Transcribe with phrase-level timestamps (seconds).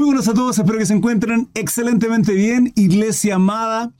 [0.00, 3.92] Muy buenas a todos, espero que se encuentren excelentemente bien, iglesia amada.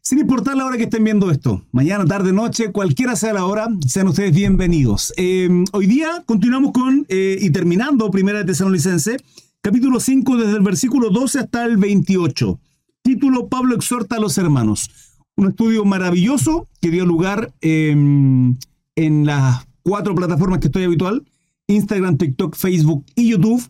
[0.00, 3.68] Sin importar la hora que estén viendo esto, mañana, tarde, noche, cualquiera sea la hora,
[3.86, 5.12] sean ustedes bienvenidos.
[5.18, 9.18] Eh, hoy día continuamos con eh, y terminando Primera de Tesalonicense,
[9.60, 12.58] capítulo 5, desde el versículo 12 hasta el 28.
[13.02, 14.90] Título: Pablo exhorta a los hermanos.
[15.36, 21.26] Un estudio maravilloso que dio lugar eh, en las cuatro plataformas que estoy habitual:
[21.66, 23.62] Instagram, TikTok, Facebook y YouTube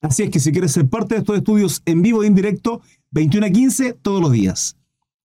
[0.00, 2.80] Así es que si quieres ser parte de estos estudios en vivo e indirecto,
[3.10, 4.76] 21 a 15 todos los días.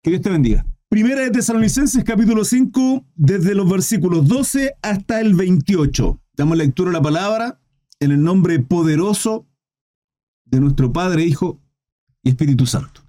[0.03, 0.67] Que Dios te bendiga.
[0.89, 6.21] Primera de Tesalonicenses capítulo 5, desde los versículos 12 hasta el 28.
[6.37, 7.61] Damos lectura a la palabra
[8.01, 9.47] en el nombre poderoso
[10.45, 11.61] de nuestro Padre, Hijo
[12.23, 13.01] y Espíritu Santo.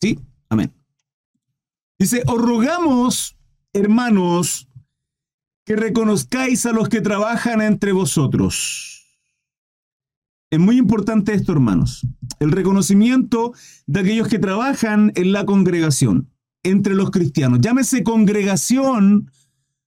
[0.00, 0.18] ¿Sí?
[0.48, 0.72] Amén.
[1.98, 3.36] Dice, os rogamos,
[3.72, 4.68] hermanos,
[5.64, 8.93] que reconozcáis a los que trabajan entre vosotros
[10.50, 12.06] es muy importante esto, hermanos.
[12.38, 13.52] El reconocimiento
[13.86, 16.30] de aquellos que trabajan en la congregación,
[16.62, 17.60] entre los cristianos.
[17.60, 19.30] Llámese congregación,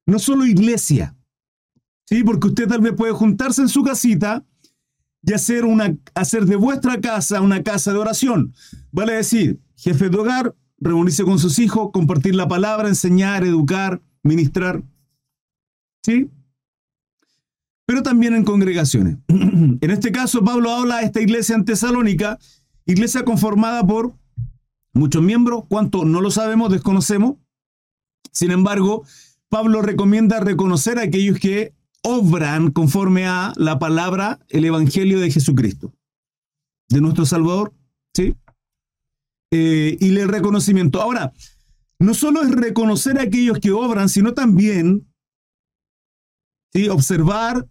[0.06, 1.16] no solo iglesia.
[2.06, 2.23] ¿Sí?
[2.23, 4.45] Porque usted tal vez puede juntarse en su casita
[5.22, 8.54] y hacer, una, hacer de vuestra casa una casa de oración.
[8.92, 14.84] Vale decir, jefe de hogar, reunirse con sus hijos, compartir la palabra, enseñar, educar, ministrar.
[16.04, 16.30] ¿Sí?
[17.88, 19.18] Pero también en congregaciones.
[19.30, 22.38] en este caso, Pablo habla de esta iglesia en Tesalónica,
[22.86, 24.14] iglesia conformada por
[24.94, 27.38] muchos miembros, cuánto no lo sabemos, desconocemos.
[28.34, 29.06] Sin embargo,
[29.48, 35.94] Pablo recomienda reconocer a aquellos que obran conforme a la palabra, el Evangelio de Jesucristo,
[36.90, 37.74] de nuestro Salvador,
[38.14, 38.36] ¿sí?
[39.54, 41.02] Eh, y el reconocimiento.
[41.02, 41.32] Ahora,
[42.00, 45.08] no solo es reconocer a aquellos que obran, sino también
[46.74, 46.90] ¿sí?
[46.90, 47.66] observar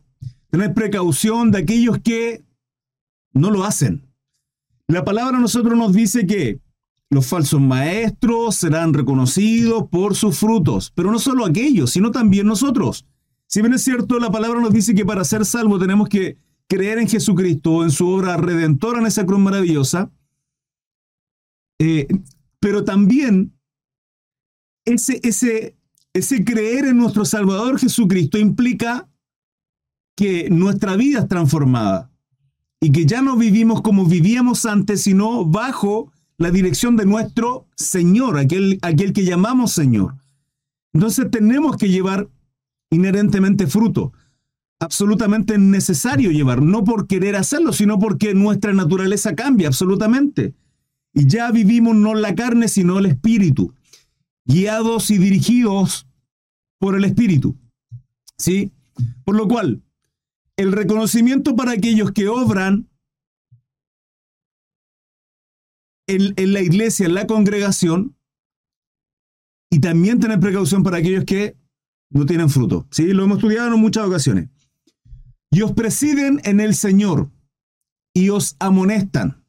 [0.50, 2.44] tener precaución de aquellos que
[3.33, 4.06] no lo hacen.
[4.89, 6.61] La palabra a nosotros nos dice que
[7.11, 13.07] los falsos maestros serán reconocidos por sus frutos, pero no solo aquellos, sino también nosotros.
[13.46, 16.98] Si bien es cierto, la palabra nos dice que para ser salvo tenemos que creer
[16.98, 20.11] en Jesucristo, en su obra redentora en esa cruz maravillosa,
[21.78, 22.08] eh,
[22.58, 23.52] pero también
[24.84, 25.77] ese, ese,
[26.13, 29.08] ese creer en nuestro Salvador Jesucristo implica
[30.16, 32.10] que nuestra vida es transformada
[32.80, 38.38] y que ya no vivimos como vivíamos antes, sino bajo la dirección de nuestro Señor,
[38.38, 40.16] aquel, aquel que llamamos Señor.
[40.92, 42.28] Entonces tenemos que llevar
[42.90, 44.12] inherentemente fruto.
[44.78, 50.54] Absolutamente necesario llevar, no por querer hacerlo, sino porque nuestra naturaleza cambia absolutamente.
[51.14, 53.74] Y ya vivimos no la carne, sino el espíritu,
[54.44, 56.06] guiados y dirigidos
[56.78, 57.56] por el espíritu.
[58.36, 58.70] ¿Sí?
[59.24, 59.83] Por lo cual,
[60.56, 62.89] el reconocimiento para aquellos que obran
[66.08, 68.17] en, la iglesia, en la congregación,
[69.70, 71.56] y también tener precaución para aquellos que
[72.11, 72.86] no tienen fruto.
[72.90, 73.12] ¿sí?
[73.12, 74.48] Lo hemos estudiado en muchas ocasiones.
[75.50, 77.30] Y os presiden en el Señor
[78.14, 79.45] y os amonestan.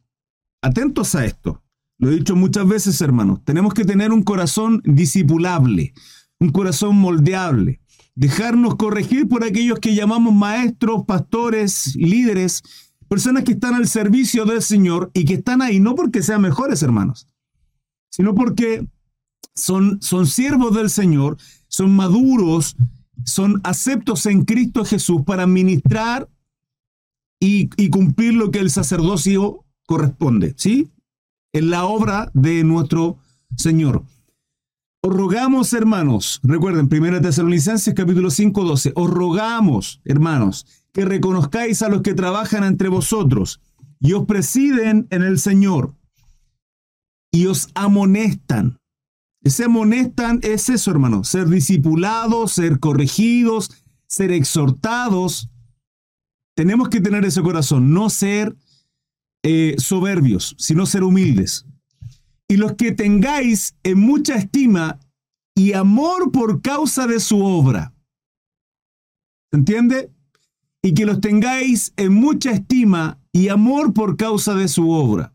[0.62, 1.64] Atentos a esto.
[2.00, 3.44] Lo he dicho muchas veces, hermanos.
[3.44, 5.94] Tenemos que tener un corazón discipulable,
[6.40, 7.80] un corazón moldeable
[8.18, 12.64] dejarnos corregir por aquellos que llamamos maestros, pastores, líderes,
[13.08, 16.82] personas que están al servicio del Señor y que están ahí no porque sean mejores
[16.82, 17.28] hermanos,
[18.10, 18.88] sino porque
[19.54, 22.76] son, son siervos del Señor, son maduros,
[23.24, 26.28] son aceptos en Cristo Jesús para ministrar
[27.40, 30.90] y, y cumplir lo que el sacerdocio corresponde, ¿sí?
[31.54, 33.20] En la obra de nuestro
[33.56, 34.04] Señor.
[35.08, 41.88] Os rogamos, hermanos, recuerden, 1 Tesalonicenses capítulo 5, 12, os rogamos, hermanos, que reconozcáis a
[41.88, 43.62] los que trabajan entre vosotros
[44.02, 45.96] y os presiden en el Señor
[47.32, 48.82] y os amonestan.
[49.42, 53.72] Ese amonestan es eso, hermano, ser discipulados, ser corregidos,
[54.08, 55.50] ser exhortados.
[56.54, 58.58] Tenemos que tener ese corazón, no ser
[59.42, 61.66] eh, soberbios, sino ser humildes
[62.48, 65.00] y los que tengáis en mucha estima
[65.56, 67.94] y amor por causa de su obra.
[69.52, 70.12] ¿Se entiende?
[70.82, 75.34] Y que los tengáis en mucha estima y amor por causa de su obra.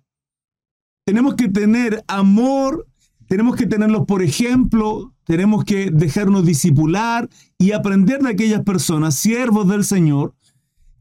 [1.05, 2.87] Tenemos que tener amor,
[3.27, 7.29] tenemos que tenerlos por ejemplo, tenemos que dejarnos disipular
[7.59, 10.35] y aprender de aquellas personas, siervos del Señor,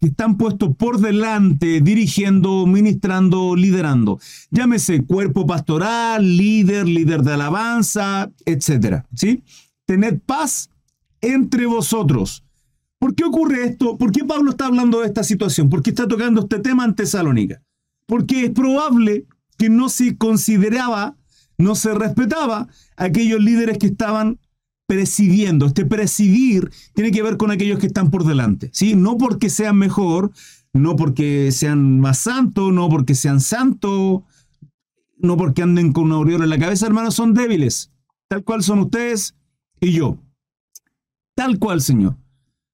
[0.01, 4.19] que están puestos por delante, dirigiendo, ministrando, liderando.
[4.50, 9.03] Llámese cuerpo pastoral, líder, líder de alabanza, etc.
[9.15, 9.44] ¿sí?
[9.86, 10.69] Tened paz
[11.21, 12.44] entre vosotros.
[13.00, 13.98] ¿Por qué ocurre esto?
[13.98, 15.69] ¿Por qué Pablo está hablando de esta situación?
[15.69, 17.62] ¿Por qué está tocando este tema en Tesalónica?
[18.12, 19.25] porque es probable
[19.57, 21.15] que no se consideraba,
[21.57, 22.68] no se respetaba
[22.98, 24.38] a aquellos líderes que estaban
[24.92, 25.68] presidiendo.
[25.68, 28.94] Este presidir tiene que ver con aquellos que están por delante, ¿sí?
[28.94, 30.34] No porque sean mejor,
[30.74, 34.24] no porque sean más santos, no porque sean santos,
[35.18, 37.90] no porque anden con una aureola en la cabeza, hermanos, son débiles,
[38.28, 39.34] tal cual son ustedes
[39.80, 40.18] y yo.
[41.36, 42.18] Tal cual, Señor.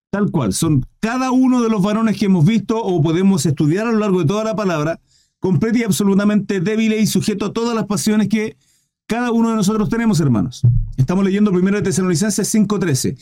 [0.10, 0.54] Tal cual.
[0.54, 4.22] Son cada uno de los varones que hemos visto o podemos estudiar a lo largo
[4.22, 5.00] de toda la palabra,
[5.38, 8.58] completo y absolutamente débiles y sujeto a todas las pasiones que
[9.08, 10.62] cada uno de nosotros tenemos, hermanos.
[10.98, 13.18] Estamos leyendo 1 Tesalonicenses 5:13.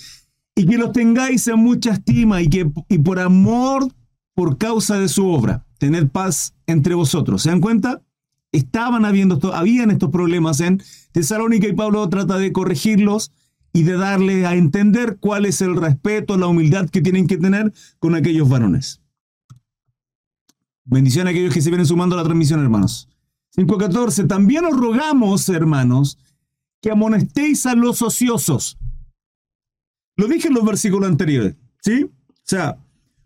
[0.56, 3.88] Y que los tengáis en mucha estima y que y por amor,
[4.34, 7.44] por causa de su obra, tened paz entre vosotros.
[7.44, 8.02] ¿Se dan cuenta?
[8.52, 13.32] Estaban habiendo, habían estos problemas en Tesalónica y Pablo trata de corregirlos
[13.74, 17.74] y de darle a entender cuál es el respeto, la humildad que tienen que tener
[18.00, 19.02] con aquellos varones.
[20.86, 23.10] Bendición a aquellos que se vienen sumando a la transmisión, hermanos.
[23.56, 24.28] 5.14.
[24.28, 26.18] También os rogamos, hermanos,
[26.82, 28.78] que amonestéis a los ociosos.
[30.18, 32.04] Lo dije en los versículos anteriores, ¿sí?
[32.04, 32.78] O sea,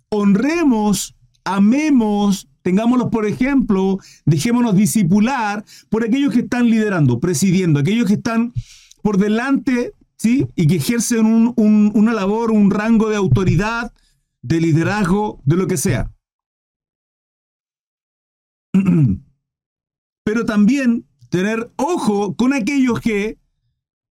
[0.09, 8.15] honremos, amemos, tengámoslos por ejemplo, dejémonos disipular por aquellos que están liderando, presidiendo, aquellos que
[8.15, 8.53] están
[9.01, 10.47] por delante ¿sí?
[10.55, 13.91] Y que ejercen una labor, un rango de autoridad,
[14.41, 16.13] de liderazgo, de lo que sea.
[20.29, 23.39] Pero también tener ojo con aquellos que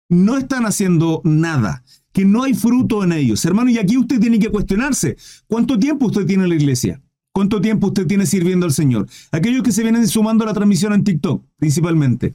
[0.07, 1.83] no están haciendo nada,
[2.13, 3.43] que no hay fruto en ellos.
[3.43, 7.01] Hermano, y aquí usted tiene que cuestionarse, ¿cuánto tiempo usted tiene en la iglesia?
[7.33, 9.09] ¿Cuánto tiempo usted tiene sirviendo al Señor?
[9.33, 12.33] Aquellos que se vienen sumando a la transmisión en TikTok, principalmente.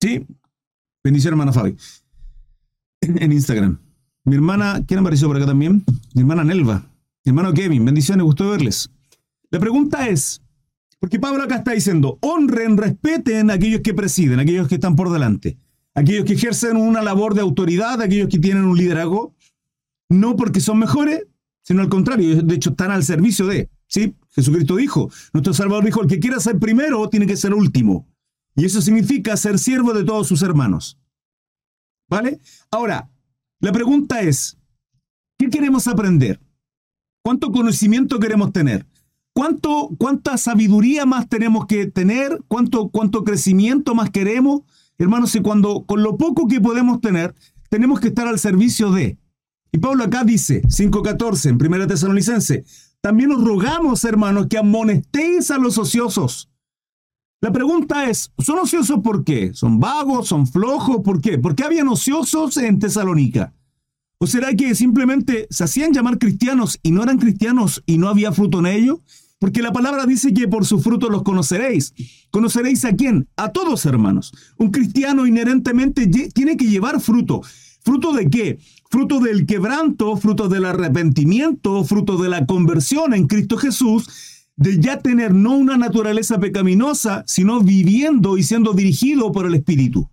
[0.00, 0.26] ¿Sí?
[1.04, 1.76] Bendición, hermana Fabi.
[3.02, 3.78] En Instagram.
[4.24, 5.84] Mi hermana, ¿quién apareció por acá también?
[6.14, 6.90] Mi hermana Nelva.
[7.22, 7.84] Mi hermano Kevin.
[7.84, 8.90] Bendiciones, gusto verles.
[9.50, 10.40] La pregunta es,
[10.98, 15.10] porque Pablo acá está diciendo, honren, respeten a aquellos que presiden, aquellos que están por
[15.10, 15.58] delante,
[15.94, 19.34] aquellos que ejercen una labor de autoridad, aquellos que tienen un liderazgo,
[20.08, 21.26] no porque son mejores,
[21.62, 24.14] sino al contrario, de hecho están al servicio de, ¿sí?
[24.30, 28.06] Jesucristo dijo, nuestro Salvador dijo, el que quiera ser primero tiene que ser último.
[28.54, 30.98] Y eso significa ser siervo de todos sus hermanos.
[32.08, 32.40] ¿Vale?
[32.70, 33.10] Ahora,
[33.60, 34.58] la pregunta es,
[35.38, 36.40] ¿qué queremos aprender?
[37.22, 38.86] ¿Cuánto conocimiento queremos tener?
[39.36, 42.42] ¿Cuánto, ¿Cuánta sabiduría más tenemos que tener?
[42.48, 44.62] ¿Cuánto, ¿Cuánto crecimiento más queremos?
[44.96, 47.34] Hermanos, y cuando con lo poco que podemos tener,
[47.68, 49.18] tenemos que estar al servicio de.
[49.72, 52.64] Y Pablo acá dice, 5.14 en 1 Tesalonicense,
[53.02, 56.48] también os rogamos, hermanos, que amonestéis a los ociosos
[57.42, 59.52] la pregunta es, ¿son ociosos por qué?
[59.52, 60.28] ¿Son vagos?
[60.28, 61.02] ¿Son flojos?
[61.04, 61.38] ¿Por qué?
[61.38, 63.52] ¿Por qué habían ociosos en Tesalónica?
[64.18, 68.32] ¿O será que simplemente se hacían llamar cristianos y no eran cristianos y no había
[68.32, 69.00] fruto en ellos?
[69.38, 71.92] Porque la palabra dice que por su fruto los conoceréis.
[72.30, 73.28] ¿Conoceréis a quién?
[73.36, 74.32] A todos, hermanos.
[74.56, 77.42] Un cristiano inherentemente tiene que llevar fruto.
[77.82, 78.58] ¿Fruto de qué?
[78.90, 84.08] Fruto del quebranto, fruto del arrepentimiento, fruto de la conversión en Cristo Jesús
[84.56, 90.08] de ya tener no una naturaleza pecaminosa, sino viviendo y siendo dirigido por el Espíritu.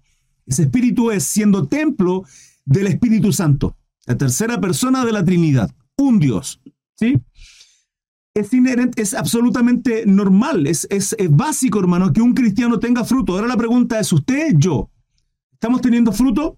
[0.46, 2.26] Ese Espíritu es siendo templo
[2.66, 6.60] del Espíritu Santo, la tercera persona de la Trinidad, un Dios.
[6.96, 7.16] ¿Sí?
[8.36, 13.34] Es inherente, es absolutamente normal, es, es, es básico, hermano, que un cristiano tenga fruto.
[13.34, 14.90] Ahora la pregunta es, ¿usted, yo,
[15.52, 16.58] estamos teniendo fruto?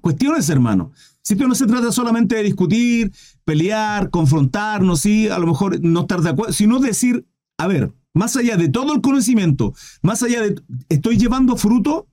[0.00, 0.92] Cuestiones, hermano.
[1.22, 3.12] Si esto no se trata solamente de discutir,
[3.44, 7.26] pelear, confrontarnos, sí, a lo mejor no estar de acuerdo, sino decir,
[7.58, 12.08] a ver, más allá de todo el conocimiento, más allá de, ¿estoy llevando fruto?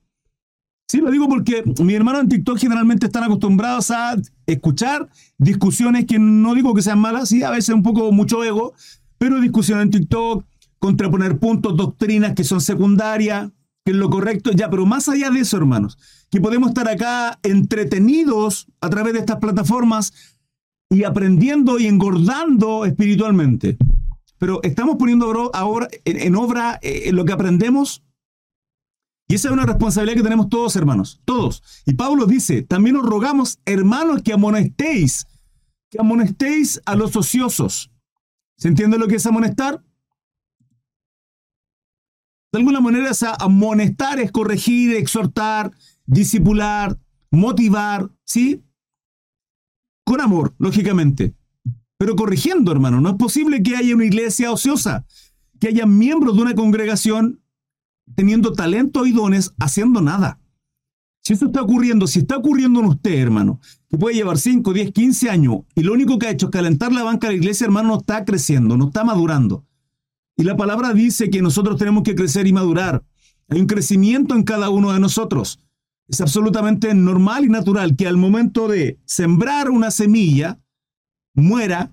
[0.86, 6.18] Sí, lo digo porque mi hermano en TikTok generalmente están acostumbrados a escuchar discusiones que
[6.18, 8.74] no digo que sean malas, sí, a veces un poco mucho ego,
[9.16, 10.44] pero discusiones en TikTok,
[10.78, 13.50] contraponer puntos, doctrinas que son secundarias,
[13.84, 15.98] que es lo correcto, ya, pero más allá de eso, hermanos,
[16.30, 20.12] que podemos estar acá entretenidos a través de estas plataformas
[20.90, 23.78] y aprendiendo y engordando espiritualmente.
[24.38, 28.03] Pero estamos poniendo ahora en obra eh, lo que aprendemos.
[29.26, 31.62] Y esa es una responsabilidad que tenemos todos, hermanos, todos.
[31.86, 35.26] Y Pablo dice, también os rogamos, hermanos, que amonestéis,
[35.90, 37.90] que amonestéis a los ociosos.
[38.56, 39.82] ¿Se entiende lo que es amonestar?
[42.52, 45.72] De alguna manera, es amonestar es corregir, exhortar,
[46.06, 46.98] discipular,
[47.30, 48.62] motivar, ¿sí?
[50.04, 51.34] Con amor, lógicamente.
[51.96, 53.00] Pero corrigiendo, hermano.
[53.00, 55.06] No es posible que haya una iglesia ociosa,
[55.58, 57.40] que haya miembros de una congregación
[58.14, 60.38] teniendo talento y dones haciendo nada.
[61.22, 63.58] Si eso está ocurriendo, si está ocurriendo en usted, hermano,
[63.88, 66.92] que puede llevar 5, 10, 15 años y lo único que ha hecho es calentar
[66.92, 69.64] la banca de la iglesia, hermano, no está creciendo, no está madurando.
[70.36, 73.04] Y la palabra dice que nosotros tenemos que crecer y madurar.
[73.48, 75.60] Hay un crecimiento en cada uno de nosotros.
[76.08, 80.60] Es absolutamente normal y natural que al momento de sembrar una semilla,
[81.32, 81.90] muera,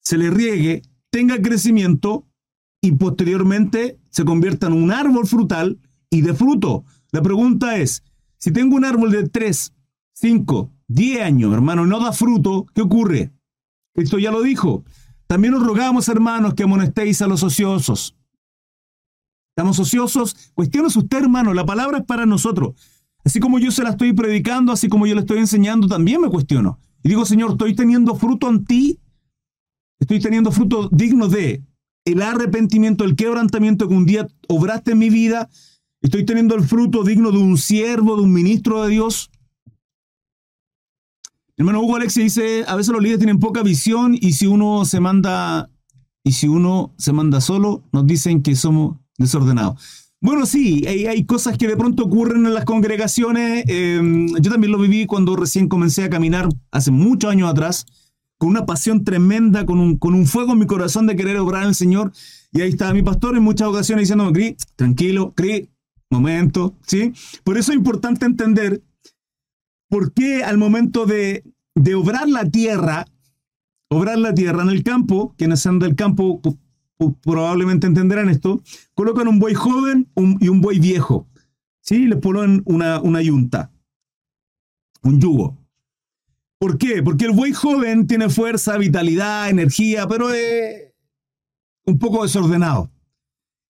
[0.00, 2.26] se le riegue, tenga crecimiento
[2.80, 5.78] y posteriormente se convierta en un árbol frutal
[6.10, 6.84] y de fruto.
[7.12, 8.02] La pregunta es,
[8.38, 9.72] si tengo un árbol de 3,
[10.12, 13.32] 5, 10 años, hermano, no da fruto, ¿qué ocurre?
[13.94, 14.84] Cristo ya lo dijo.
[15.26, 18.16] También os rogamos, hermanos, que amonestéis a los ociosos.
[19.50, 20.52] ¿Estamos ociosos?
[20.54, 22.74] Cuestiones usted, hermano, la palabra es para nosotros.
[23.24, 26.28] Así como yo se la estoy predicando, así como yo le estoy enseñando, también me
[26.28, 26.78] cuestiono.
[27.02, 28.98] Y digo, Señor, ¿estoy teniendo fruto en ti?
[29.98, 31.62] ¿Estoy teniendo fruto digno de
[32.04, 35.48] el arrepentimiento, el quebrantamiento que un día obraste en mi vida?
[36.02, 39.30] ¿Estoy teniendo el fruto digno de un siervo, de un ministro de Dios?
[41.56, 44.98] hermano Hugo Alexia dice, a veces los líderes tienen poca visión y si uno se
[44.98, 45.68] manda
[46.24, 50.10] y si uno se manda solo, nos dicen que somos desordenados.
[50.22, 53.64] Bueno, sí, hay, cosas que de pronto ocurren en las congregaciones.
[53.68, 57.86] Em, yo también lo viví cuando recién comencé a caminar hace muchos años atrás,
[58.40, 61.64] con una pasión tremenda, con un, con un fuego en mi corazón de querer obrar
[61.64, 62.10] al Señor.
[62.50, 65.68] Y ahí estaba mi pastor en muchas ocasiones diciéndome, Cri, tranquilo, Cri,
[66.08, 67.12] momento, ¿sí?
[67.44, 68.82] Por eso es importante entender
[69.90, 71.44] por qué al momento de,
[71.74, 73.04] de obrar la tierra,
[73.90, 76.40] obrar la tierra en el campo, quienes andan del campo
[77.20, 78.62] probablemente entenderán esto,
[78.94, 80.08] colocan un buey joven
[80.40, 81.28] y un buey viejo.
[81.82, 82.06] ¿Sí?
[82.06, 83.70] Le ponen una, una yunta,
[85.02, 85.59] un yugo.
[86.60, 87.02] ¿Por qué?
[87.02, 90.92] Porque el buey joven tiene fuerza, vitalidad, energía, pero es
[91.86, 92.90] un poco desordenado.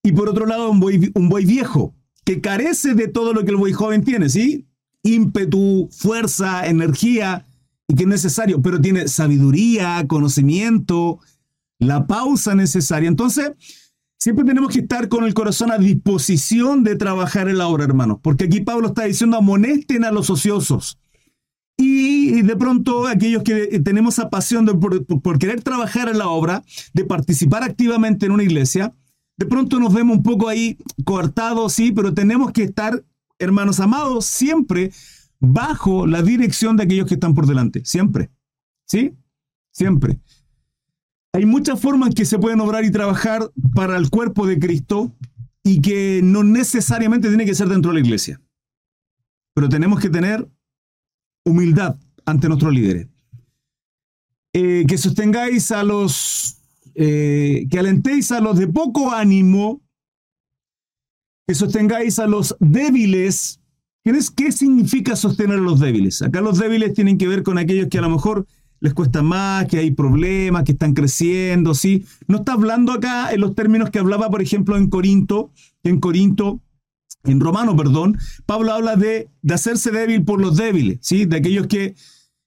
[0.03, 1.95] Y por otro lado, un buey, un buey viejo,
[2.25, 4.67] que carece de todo lo que el buey joven tiene, ¿sí?
[5.05, 7.47] Ímpetu, fuerza, energía,
[7.87, 11.21] y que es necesario, pero tiene sabiduría, conocimiento,
[11.79, 13.09] la pausa necesaria.
[13.09, 13.53] Entonces,
[14.19, 18.19] siempre tenemos que estar con el corazón a disposición de trabajar en la obra, hermanos,
[18.21, 20.99] porque aquí Pablo está diciendo amonesten a los ociosos.
[21.83, 27.07] Y de pronto aquellos que tenemos esa pasión por, querer trabajar en la obra, de
[27.07, 28.95] participar activamente en una iglesia,
[29.39, 33.03] de pronto nos vemos un poco ahí coartados, sí, pero tenemos que estar,
[33.39, 34.93] hermanos amados, siempre
[35.39, 38.31] bajo la dirección de aquellos que están por delante, siempre,
[38.87, 39.15] ¿sí?
[39.73, 40.21] Siempre.
[41.33, 45.17] Hay muchas formas que se pueden obrar y trabajar para el cuerpo de Cristo
[45.65, 48.39] y que no necesariamente tiene que ser dentro de la iglesia.
[49.55, 50.47] Pero tenemos que tener
[51.45, 53.09] humildad ante nuestros líderes.
[54.53, 56.59] Eh, que sostengáis a los,
[56.95, 59.81] eh, que alentéis a los de poco ánimo,
[61.47, 63.61] que sostengáis a los débiles.
[64.03, 66.23] ¿Qué significa sostener a los débiles?
[66.23, 68.47] Acá los débiles tienen que ver con aquellos que a lo mejor
[68.81, 72.07] les cuesta más, que hay problemas, que están creciendo, ¿sí?
[72.27, 75.53] No está hablando acá en los términos que hablaba, por ejemplo, en Corinto,
[75.85, 76.61] en Corinto,
[77.25, 81.27] en Romano, perdón, Pablo habla de, de hacerse débil por los débiles, ¿sí?
[81.27, 81.95] De aquellos que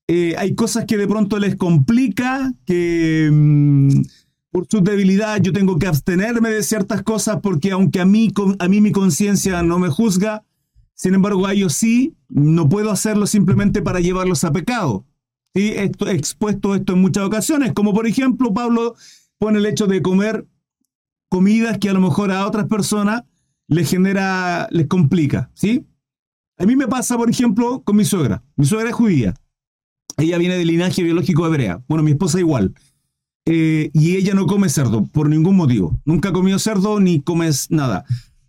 [0.07, 4.01] eh, hay cosas que de pronto les complica, que mm,
[4.51, 8.67] por su debilidad yo tengo que abstenerme de ciertas cosas porque aunque a mí, a
[8.67, 10.43] mí mi conciencia no me juzga,
[10.93, 15.05] sin embargo a ellos sí, no puedo hacerlo simplemente para llevarlos a pecado.
[15.53, 15.73] ¿sí?
[15.75, 18.95] Esto, he expuesto esto en muchas ocasiones, como por ejemplo Pablo
[19.37, 20.45] pone el hecho de comer
[21.29, 23.23] comidas que a lo mejor a otras personas
[23.67, 25.85] les genera, les complica, ¿sí?
[26.57, 28.43] A mí me pasa, por ejemplo, con mi suegra.
[28.55, 29.33] Mi suegra es judía.
[30.17, 31.83] Ella viene del linaje biológico hebrea.
[31.87, 32.73] Bueno, mi esposa igual.
[33.45, 35.99] Eh, y ella no come cerdo por ningún motivo.
[36.05, 38.05] Nunca ha comido cerdo ni comes nada.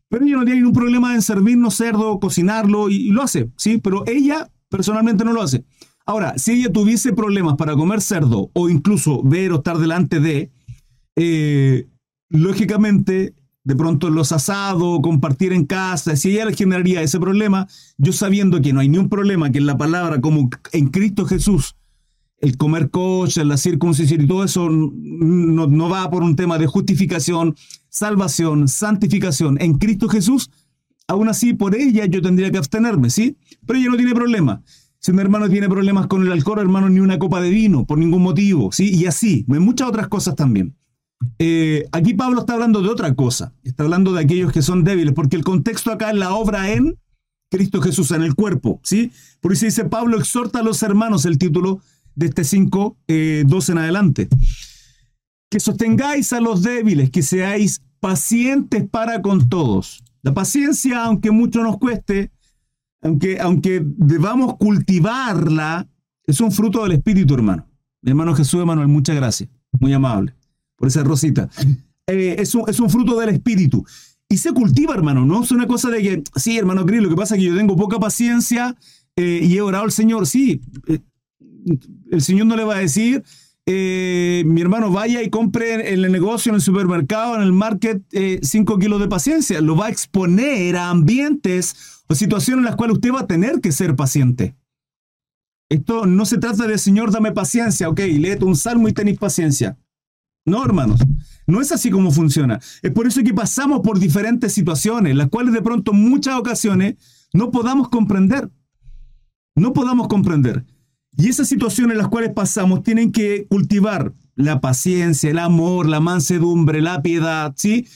[0.08, 3.78] Pero ella no tiene ningún problema en servirnos cerdo, cocinarlo y, y, lo hace, ¿sí?
[3.78, 5.64] Pero ella personalmente no lo hace.
[6.06, 10.52] Ahora, si ella tuviese problemas para comer cerdo o incluso ver o estar delante de,
[11.16, 11.88] eh,
[12.28, 17.66] lógicamente, de pronto los asados, compartir en casa, si ella le generaría ese problema,
[17.96, 21.24] yo sabiendo que no hay ni un problema, que en la palabra como en Cristo
[21.24, 21.74] Jesús,
[22.40, 26.66] el comer kosher, la circuncisión y todo eso no, no va por un tema de
[26.66, 27.56] justificación,
[27.88, 29.56] salvación, santificación.
[29.60, 30.50] En Cristo Jesús,
[31.08, 33.38] aún así por ella yo tendría que abstenerme, ¿sí?
[33.66, 34.62] Pero ella no tiene problema.
[34.98, 37.96] Si un hermano tiene problemas con el alcohol, hermano, ni una copa de vino, por
[37.96, 38.94] ningún motivo, ¿sí?
[38.94, 40.76] Y así, hay muchas otras cosas también.
[41.38, 45.14] Eh, aquí Pablo está hablando de otra cosa, está hablando de aquellos que son débiles,
[45.14, 46.98] porque el contexto acá es la obra en
[47.50, 49.12] Cristo Jesús, en el cuerpo, ¿sí?
[49.40, 51.80] Por eso dice Pablo, exhorta a los hermanos, el título
[52.14, 54.28] de este 5, eh, 12 en adelante.
[55.50, 60.02] Que sostengáis a los débiles, que seáis pacientes para con todos.
[60.22, 62.32] La paciencia, aunque mucho nos cueste,
[63.02, 65.86] aunque, aunque debamos cultivarla,
[66.26, 67.68] es un fruto del Espíritu, hermano.
[68.02, 69.48] Mi hermano Jesús Emanuel, muchas gracias.
[69.78, 70.34] Muy amable
[70.76, 71.48] por esa rosita.
[72.06, 73.84] eh, es, un, fruto del espíritu.
[74.28, 77.16] Y se cultiva, hermano, no es una cosa de que, sí, hermano Cris, lo que
[77.16, 78.76] pasa es que yo tengo poca paciencia
[79.16, 80.26] eh, y he orado al Señor.
[80.26, 81.00] Sí, eh,
[82.10, 83.22] el Señor no le va a decir,
[83.66, 88.02] mi hermano, vaya y compre en el negocio, en el supermercado, en el market,
[88.42, 89.60] 5 kilos de paciencia.
[89.62, 93.60] Lo va a exponer a ambientes o situaciones en las cuales usted va a tener
[93.60, 94.54] que ser paciente.
[95.70, 99.78] Esto no se trata de, Señor, dame paciencia, ok, léete un salmo y tenéis paciencia.
[100.46, 101.00] No, hermanos,
[101.46, 102.60] no es así como funciona.
[102.82, 106.96] Es por eso que pasamos por diferentes situaciones, las cuales de pronto muchas ocasiones
[107.32, 108.50] no podamos comprender.
[109.56, 110.64] No podamos comprender.
[111.16, 116.00] Y esas situaciones en las cuales pasamos tienen que cultivar la paciencia, el amor, la
[116.00, 117.86] mansedumbre, la piedad, ¿sí?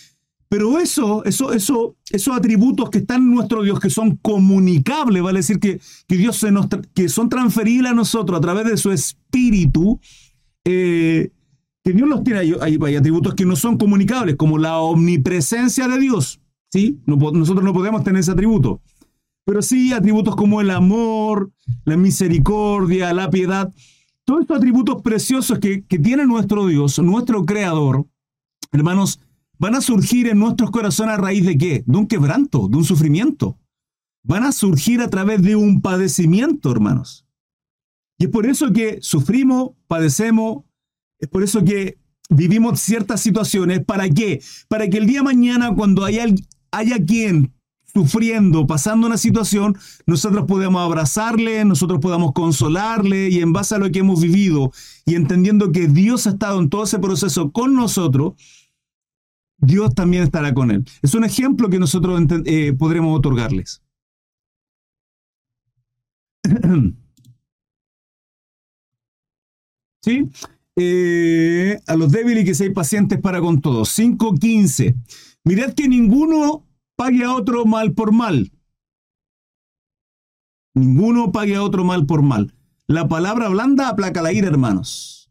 [0.48, 5.40] Pero eso, eso, eso, esos atributos que están en nuestro Dios, que son comunicables, vale
[5.40, 8.90] decir que, que Dios se nos, que son transferibles a nosotros a través de su
[8.90, 10.00] espíritu,
[10.64, 11.32] eh,
[11.88, 12.40] que Dios los tiene.
[12.60, 16.38] Hay, atributos que no son comunicables, como la omnipresencia de Dios.
[16.70, 17.00] ¿sí?
[17.06, 18.82] nosotros no podemos tener ese atributo.
[19.46, 21.50] Pero sí atributos como el amor,
[21.86, 23.72] la misericordia, la piedad.
[24.26, 28.06] Todos estos atributos preciosos que, que tiene nuestro Dios, nuestro Creador,
[28.70, 29.20] hermanos,
[29.58, 31.84] van a surgir en nuestros corazones a raíz de qué?
[31.86, 33.56] De un quebranto, de un sufrimiento.
[34.24, 37.24] Van a surgir a través de un padecimiento, hermanos.
[38.18, 40.67] Y es por eso que sufrimos, padecemos,
[41.18, 41.98] es por eso que
[42.28, 43.84] vivimos ciertas situaciones.
[43.84, 44.42] ¿Para qué?
[44.68, 46.26] Para que el día de mañana, cuando haya,
[46.70, 47.52] haya quien
[47.92, 53.90] sufriendo, pasando una situación, nosotros podamos abrazarle, nosotros podamos consolarle y en base a lo
[53.90, 54.72] que hemos vivido
[55.06, 58.34] y entendiendo que Dios ha estado en todo ese proceso con nosotros,
[59.56, 60.84] Dios también estará con él.
[61.02, 63.82] Es un ejemplo que nosotros eh, podremos otorgarles.
[70.02, 70.30] ¿Sí?
[70.80, 73.98] Eh, a los débiles y que seáis pacientes para con todos.
[73.98, 74.94] 5.15.
[75.42, 78.52] Mirad que ninguno pague a otro mal por mal.
[80.74, 82.54] Ninguno pague a otro mal por mal.
[82.86, 85.30] La palabra blanda aplaca la ira, hermanos.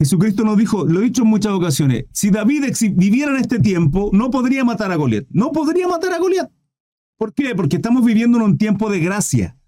[0.00, 4.10] Jesucristo nos dijo, lo he dicho en muchas ocasiones, si David viviera en este tiempo,
[4.12, 5.26] no podría matar a Goliat.
[5.30, 6.50] No podría matar a Goliat.
[7.16, 7.54] ¿Por qué?
[7.54, 9.59] Porque estamos viviendo en un tiempo de gracia.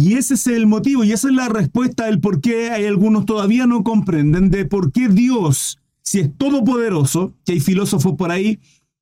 [0.00, 3.26] Y ese es el motivo y esa es la respuesta del por qué hay algunos
[3.26, 8.60] todavía no comprenden de por qué Dios, si es todopoderoso, que hay filósofos por ahí,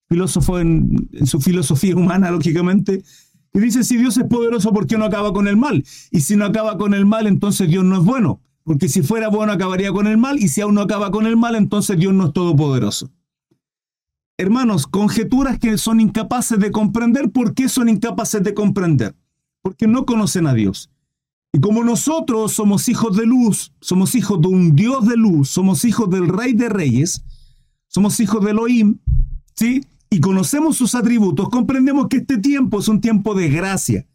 [0.08, 3.04] filósofos en, su filosofía humana, lógicamente,
[3.52, 5.84] que dicen si Dios es poderoso, ¿por qué no acaba con el mal?
[6.10, 8.40] Y si no acaba con el mal, entonces Dios no es bueno.
[8.64, 11.36] Porque si fuera bueno acabaría con el mal y si aún no acaba con el
[11.36, 13.08] mal, entonces Dios no es todopoderoso.
[14.36, 17.30] Hermanos, conjeturas que son incapaces de comprender.
[17.30, 19.14] ¿Por qué son incapaces de comprender?
[19.68, 20.88] Porque no conocen a Dios.
[21.52, 25.84] Y como nosotros somos hijos de luz, somos hijos de un Dios de luz, somos
[25.84, 27.22] hijos del Rey de Reyes,
[27.86, 28.98] somos hijos de Elohim,
[29.54, 29.84] ¿sí?
[30.08, 34.06] Y conocemos sus atributos, comprendemos que este tiempo es un tiempo de gracia.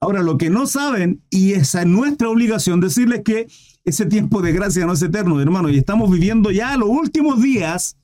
[0.00, 3.46] Ahora, lo que no saben, y esa es nuestra obligación, decirles que
[3.84, 7.96] ese tiempo de gracia no es eterno, hermano, y estamos viviendo ya los últimos días,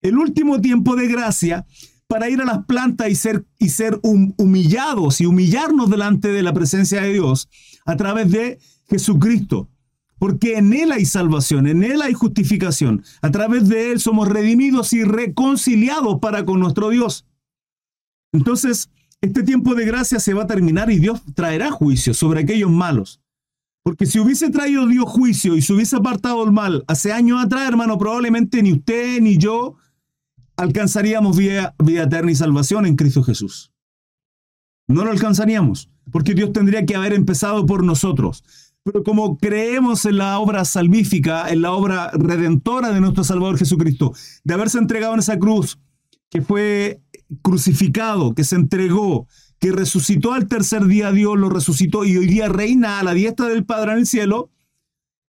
[0.00, 1.66] el último tiempo de gracia
[2.10, 6.52] para ir a las plantas y ser, y ser humillados y humillarnos delante de la
[6.52, 7.48] presencia de Dios
[7.86, 9.68] a través de Jesucristo.
[10.18, 13.04] Porque en Él hay salvación, en Él hay justificación.
[13.22, 17.26] A través de Él somos redimidos y reconciliados para con nuestro Dios.
[18.32, 22.72] Entonces, este tiempo de gracia se va a terminar y Dios traerá juicio sobre aquellos
[22.72, 23.20] malos.
[23.84, 27.68] Porque si hubiese traído Dios juicio y se hubiese apartado el mal hace años atrás,
[27.68, 29.76] hermano, probablemente ni usted ni yo
[30.60, 33.72] alcanzaríamos vida, vida eterna y salvación en Cristo Jesús.
[34.86, 38.44] No lo alcanzaríamos, porque Dios tendría que haber empezado por nosotros.
[38.82, 44.12] Pero como creemos en la obra salvífica, en la obra redentora de nuestro Salvador Jesucristo,
[44.44, 45.78] de haberse entregado en esa cruz,
[46.30, 47.00] que fue
[47.42, 52.48] crucificado, que se entregó, que resucitó al tercer día, Dios lo resucitó y hoy día
[52.48, 54.50] reina a la diestra del Padre en el cielo,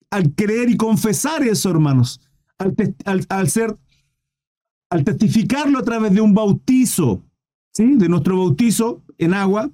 [0.09, 2.19] al creer y confesar eso, hermanos,
[2.57, 3.77] al, ser,
[4.91, 7.23] al testificarlo a través de un bautizo,
[7.73, 7.95] ¿sí?
[7.95, 9.71] de nuestro bautizo en agua,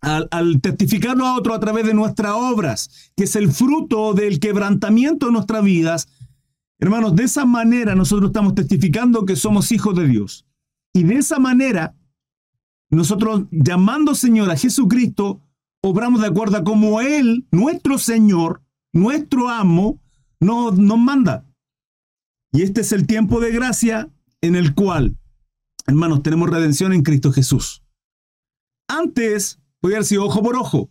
[0.00, 5.26] al, testificarlo a otro a través de nuestras obras, que es el fruto del quebrantamiento
[5.26, 6.08] de nuestras vidas,
[6.78, 10.46] hermanos, de esa manera nosotros estamos testificando que somos hijos de Dios.
[10.94, 11.94] Y de esa manera
[12.88, 15.42] nosotros llamando Señor a Jesucristo,
[15.82, 20.00] obramos de acuerdo a como Él, nuestro Señor, nuestro amo,
[20.40, 21.44] nos, nos manda.
[22.52, 24.10] Y este es el tiempo de gracia
[24.46, 25.18] en el cual,
[25.86, 27.82] hermanos, tenemos redención en Cristo Jesús.
[28.88, 30.90] Antes, podía haber sido ojo por ojo.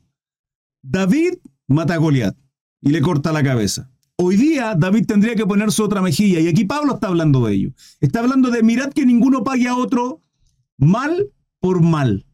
[0.83, 1.35] David
[1.67, 2.37] mata a Goliat
[2.81, 3.89] y le corta la cabeza.
[4.17, 7.53] Hoy día David tendría que poner su otra mejilla y aquí Pablo está hablando de
[7.53, 7.73] ello.
[7.99, 10.21] Está hablando de mirad que ninguno pague a otro
[10.77, 12.25] mal por mal.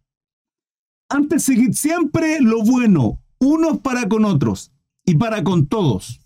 [1.10, 4.72] Antes seguid siempre lo bueno, unos para con otros
[5.06, 6.22] y para con todos.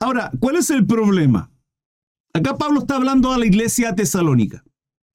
[0.00, 1.50] Ahora, ¿cuál es el problema?
[2.32, 4.64] Acá Pablo está hablando a la iglesia tesalónica,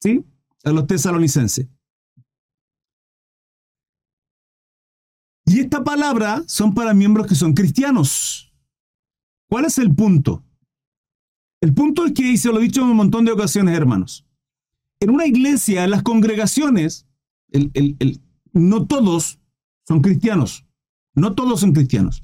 [0.00, 0.24] ¿sí?
[0.64, 1.68] A los tesalonicenses.
[5.46, 8.52] Y esta palabra son para miembros que son cristianos.
[9.48, 10.44] ¿Cuál es el punto?
[11.60, 14.26] El punto es que, y se lo he dicho en un montón de ocasiones, hermanos,
[15.00, 17.06] en una iglesia, en las congregaciones,
[18.52, 19.38] no todos
[19.86, 20.66] son cristianos.
[21.14, 22.22] No todos son cristianos.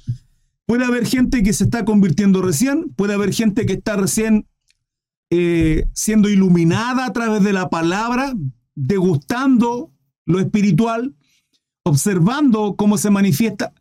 [0.66, 4.46] Puede haber gente que se está convirtiendo recién, puede haber gente que está recién
[5.30, 8.34] eh, siendo iluminada a través de la palabra,
[8.74, 9.90] degustando
[10.26, 11.14] lo espiritual,
[11.84, 13.72] observando cómo se manifiesta,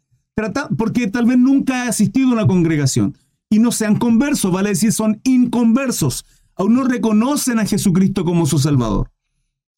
[0.77, 3.17] porque tal vez nunca ha asistido a una congregación
[3.49, 8.59] y no sean conversos, vale decir, son inconversos, aún no reconocen a Jesucristo como su
[8.59, 9.11] Salvador.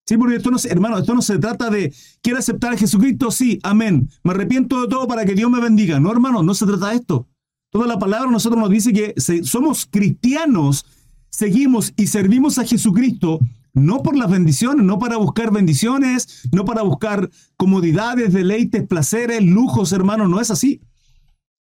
[0.06, 3.32] Sí, porque esto no, hermano, esto no se trata de, ¿quiere aceptar a Jesucristo?
[3.32, 4.10] Sí, amén.
[4.24, 6.00] Me arrepiento de todo para que Dios me bendiga.
[6.00, 7.28] No, hermano, no se trata de esto.
[7.70, 10.86] Toda la palabra nosotros nos dice que somos cristianos,
[11.32, 13.40] seguimos y servimos a Jesucristo
[13.74, 19.92] no por las bendiciones, no para buscar bendiciones, no para buscar comodidades, deleites, placeres, lujos,
[19.94, 20.82] hermano, no es así.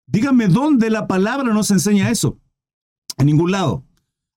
[0.07, 2.37] Díganme dónde la palabra nos enseña eso.
[3.17, 3.85] En ningún lado.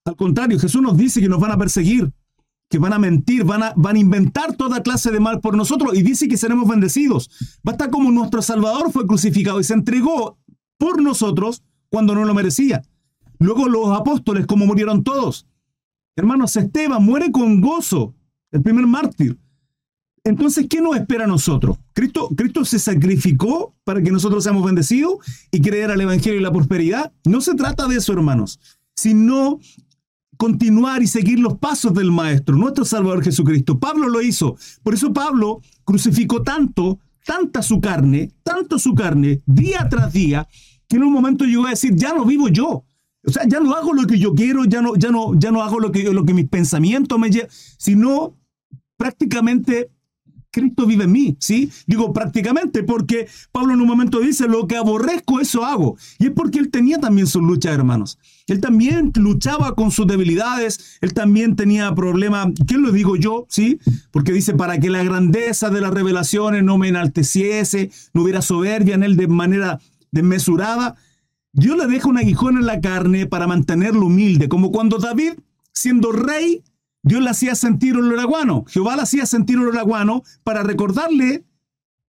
[0.04, 2.12] Al contrario, Jesús nos dice que nos van a perseguir,
[2.68, 5.96] que van a mentir, van a, van a inventar toda clase de mal por nosotros
[5.96, 7.30] y dice que seremos bendecidos.
[7.62, 10.38] Basta como nuestro Salvador fue crucificado y se entregó
[10.78, 12.82] por nosotros cuando no lo merecía.
[13.38, 15.46] Luego los apóstoles, como murieron todos.
[16.16, 18.14] Hermanos, Esteban muere con gozo,
[18.52, 19.38] el primer mártir.
[20.26, 21.78] Entonces, ¿qué nos espera a nosotros?
[21.92, 25.18] Cristo, Cristo se sacrificó para que nosotros seamos bendecidos
[25.50, 27.12] y creer al Evangelio y la prosperidad.
[27.26, 28.58] No se trata de eso, hermanos,
[28.96, 29.58] sino
[30.38, 33.78] continuar y seguir los pasos del Maestro, nuestro Salvador Jesucristo.
[33.78, 34.56] Pablo lo hizo.
[34.82, 40.48] Por eso Pablo crucificó tanto, tanta su carne, tanto su carne, día tras día,
[40.88, 42.84] que en un momento llegó a decir, ya no vivo yo.
[43.26, 45.62] O sea, ya no hago lo que yo quiero, ya no, ya no, ya no
[45.62, 48.36] hago lo que, lo que mis pensamientos me llevan, sino
[48.96, 49.90] prácticamente
[50.54, 51.70] Cristo vive en mí, ¿sí?
[51.86, 55.96] Digo prácticamente porque Pablo en un momento dice, lo que aborrezco, eso hago.
[56.18, 58.18] Y es porque él tenía también sus luchas, hermanos.
[58.46, 63.46] Él también luchaba con sus debilidades, él también tenía problemas, ¿qué lo digo yo?
[63.48, 63.80] ¿Sí?
[64.12, 68.94] Porque dice, para que la grandeza de las revelaciones no me enalteciese, no hubiera soberbia
[68.94, 69.80] en él de manera
[70.12, 70.94] desmesurada.
[71.54, 75.34] Dios le deja un aguijón en la carne para mantenerlo humilde, como cuando David,
[75.72, 76.64] siendo rey,
[77.04, 78.64] Dios le hacía sentir olor aguano.
[78.66, 81.44] Jehová le hacía sentir olor aguano para recordarle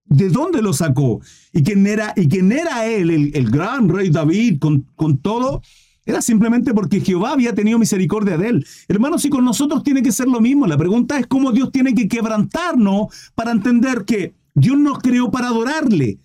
[0.07, 1.20] de dónde lo sacó
[1.52, 5.61] y quién era, y quién era él, el, gran rey David, con, con todo.
[6.07, 8.66] Era simplemente porque Jehová había tenido misericordia de él.
[8.88, 10.66] Hermanos, y con nosotros tiene que ser lo mismo.
[10.66, 15.48] La pregunta es cómo Dios tiene que quebrantarnos para entender que Dios nos creó para
[15.48, 16.18] adorarle.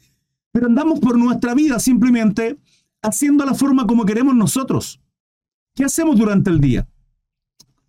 [0.53, 2.57] Pero andamos por nuestra vida simplemente
[3.01, 5.01] haciendo la forma como queremos nosotros.
[5.75, 6.87] ¿Qué hacemos durante el día?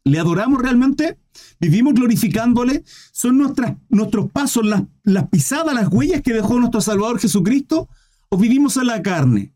[0.05, 1.18] ¿Le adoramos realmente?
[1.61, 2.85] ¿Vivimos glorificándole?
[3.12, 7.88] ¿Son nuestras, nuestros pasos, las, las pisadas, las huellas que dejó nuestro Salvador Jesucristo?
[8.29, 9.55] ¿O vivimos en la carne?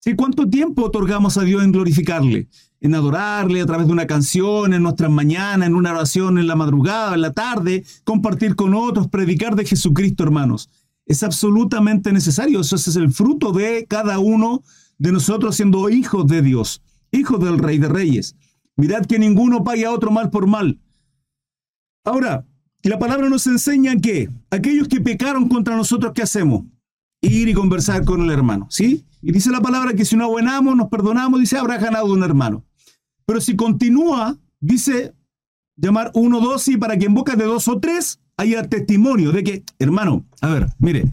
[0.00, 0.14] ¿Sí?
[0.14, 2.48] ¿Cuánto tiempo otorgamos a Dios en glorificarle?
[2.80, 6.54] En adorarle a través de una canción, en nuestras mañanas, en una oración en la
[6.54, 10.68] madrugada, en la tarde, compartir con otros, predicar de Jesucristo, hermanos.
[11.06, 12.60] Es absolutamente necesario.
[12.60, 14.62] Eso es el fruto de cada uno
[14.98, 18.36] de nosotros siendo hijos de Dios, hijos del Rey de Reyes.
[18.76, 20.78] Mirad que ninguno pague a otro mal por mal.
[22.04, 22.44] Ahora,
[22.82, 26.64] la palabra nos enseña que aquellos que pecaron contra nosotros, ¿qué hacemos?
[27.20, 29.04] Ir y conversar con el hermano, ¿sí?
[29.22, 32.64] Y dice la palabra que si no abonamos, nos perdonamos, dice, habrá ganado un hermano.
[33.24, 35.14] Pero si continúa, dice,
[35.74, 39.42] llamar uno, dos, y para que en boca de dos o tres haya testimonio de
[39.42, 41.04] que, hermano, a ver, mire,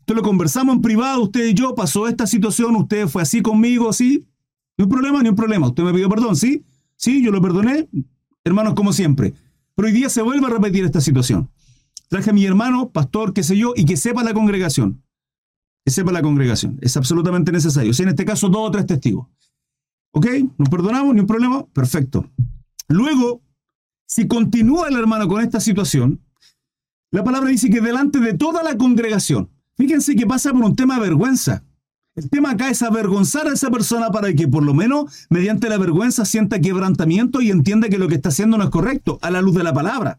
[0.00, 3.92] esto lo conversamos en privado, usted y yo, pasó esta situación, usted fue así conmigo,
[3.92, 4.26] ¿sí?
[4.76, 5.66] No hay problema, ni un problema.
[5.66, 6.64] Usted me pidió perdón, ¿sí?
[6.96, 7.88] Sí, yo lo perdoné,
[8.44, 9.34] hermanos, como siempre.
[9.74, 11.50] Pero hoy día se vuelve a repetir esta situación.
[12.08, 15.02] Traje a mi hermano, pastor, qué sé yo, y que sepa la congregación.
[15.84, 16.78] Que sepa la congregación.
[16.80, 17.92] Es absolutamente necesario.
[17.92, 19.28] Si en este caso, dos o tres testigos.
[20.12, 20.26] ¿Ok?
[20.56, 21.14] ¿Nos perdonamos?
[21.14, 21.66] ¿Ni un problema?
[21.66, 22.30] Perfecto.
[22.88, 23.42] Luego,
[24.06, 26.20] si continúa el hermano con esta situación,
[27.10, 30.94] la palabra dice que delante de toda la congregación, fíjense que pasa por un tema
[30.94, 31.64] de vergüenza.
[32.14, 35.78] El tema acá es avergonzar a esa persona para que por lo menos mediante la
[35.78, 39.40] vergüenza sienta quebrantamiento y entienda que lo que está haciendo no es correcto, a la
[39.40, 40.18] luz de la palabra.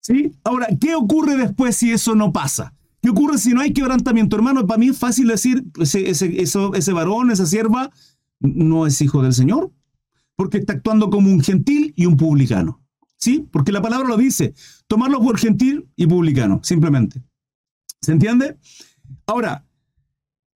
[0.00, 0.32] ¿Sí?
[0.44, 2.74] Ahora, ¿qué ocurre después si eso no pasa?
[3.00, 4.36] ¿Qué ocurre si no hay quebrantamiento?
[4.36, 7.90] Hermano, para mí es fácil decir, ese, ese, ese varón, esa sierva,
[8.38, 9.72] no es hijo del Señor,
[10.36, 12.81] porque está actuando como un gentil y un publicano.
[13.22, 13.46] ¿Sí?
[13.52, 14.52] Porque la palabra lo dice,
[14.88, 17.22] tomarlo por gentil y publicano, simplemente.
[18.00, 18.58] ¿Se entiende?
[19.26, 19.64] Ahora,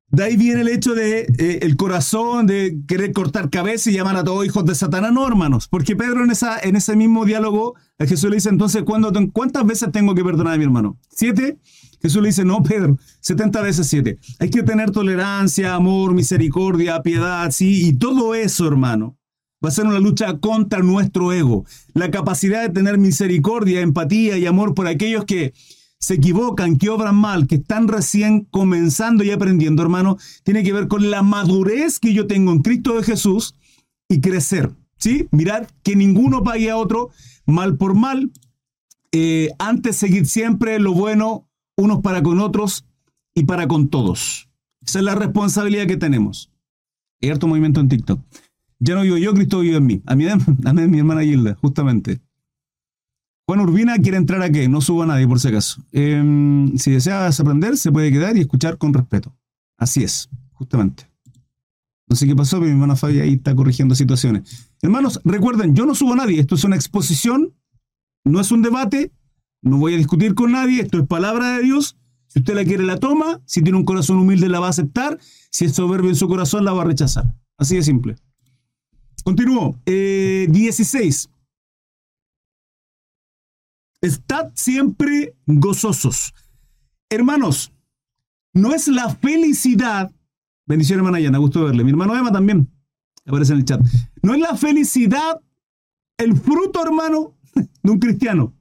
[0.08, 4.16] de ahí viene el hecho de eh, el corazón de querer cortar cabeza y llamar
[4.16, 5.68] a todos hijos de Satanás, no, hermanos.
[5.68, 8.82] Porque Pedro en, esa, en ese mismo diálogo a Jesús le dice, entonces,
[9.32, 10.98] ¿cuántas veces tengo que perdonar a mi hermano?
[11.08, 11.60] ¿Siete?
[12.02, 14.18] Jesús le dice, no, Pedro, 70 veces siete.
[14.40, 19.15] Hay que tener tolerancia, amor, misericordia, piedad, sí, y todo eso, hermano.
[19.64, 21.64] Va a ser una lucha contra nuestro ego.
[21.94, 25.54] La capacidad de tener misericordia, empatía y amor por aquellos que
[25.98, 30.88] se equivocan, que obran mal, que están recién comenzando y aprendiendo, hermano, tiene que ver
[30.88, 33.54] con la madurez que yo tengo en Cristo de Jesús
[34.08, 34.70] y crecer.
[34.98, 35.28] ¿Sí?
[35.30, 37.10] Mirad que ninguno pague a otro
[37.44, 38.30] mal por mal.
[39.12, 42.86] Eh, antes seguir siempre lo bueno unos para con otros
[43.34, 44.48] y para con todos.
[44.86, 46.50] Esa es la responsabilidad que tenemos.
[47.20, 48.20] Hay harto movimiento en TikTok.
[48.78, 50.02] Ya no vivo yo, Cristo vive en mí.
[50.06, 50.26] A mí,
[50.64, 52.20] a mí mi hermana Gilda, justamente.
[53.46, 54.68] Juan Urbina quiere entrar a qué?
[54.68, 55.80] No suba a nadie, por si acaso.
[55.92, 59.36] Em, si deseas aprender, se puede quedar y escuchar con respeto.
[59.78, 61.08] Así es, justamente.
[62.08, 64.68] No sé qué pasó, pero mi hermana Fabi ahí está corrigiendo situaciones.
[64.82, 66.40] Hermanos, recuerden, yo no subo a nadie.
[66.40, 67.54] Esto es una exposición,
[68.24, 69.12] no es un debate.
[69.62, 70.82] No voy a discutir con nadie.
[70.82, 71.96] Esto es palabra de Dios.
[72.26, 73.40] Si usted la quiere, la toma.
[73.46, 75.18] Si tiene un corazón humilde, la va a aceptar.
[75.50, 77.34] Si es soberbio en su corazón, la va a rechazar.
[77.58, 78.16] Así de simple.
[79.26, 79.76] Continúo.
[79.84, 81.26] 16.
[81.26, 81.28] Eh,
[84.00, 86.32] Estad siempre gozosos.
[87.10, 87.72] Hermanos,
[88.54, 90.12] no es la felicidad.
[90.64, 91.82] Bendición, hermana Yana, gusto verle.
[91.82, 92.70] Mi hermano Emma también
[93.24, 93.80] aparece en el chat.
[94.22, 95.40] No es la felicidad
[96.18, 97.34] el fruto, hermano,
[97.82, 98.54] de un cristiano.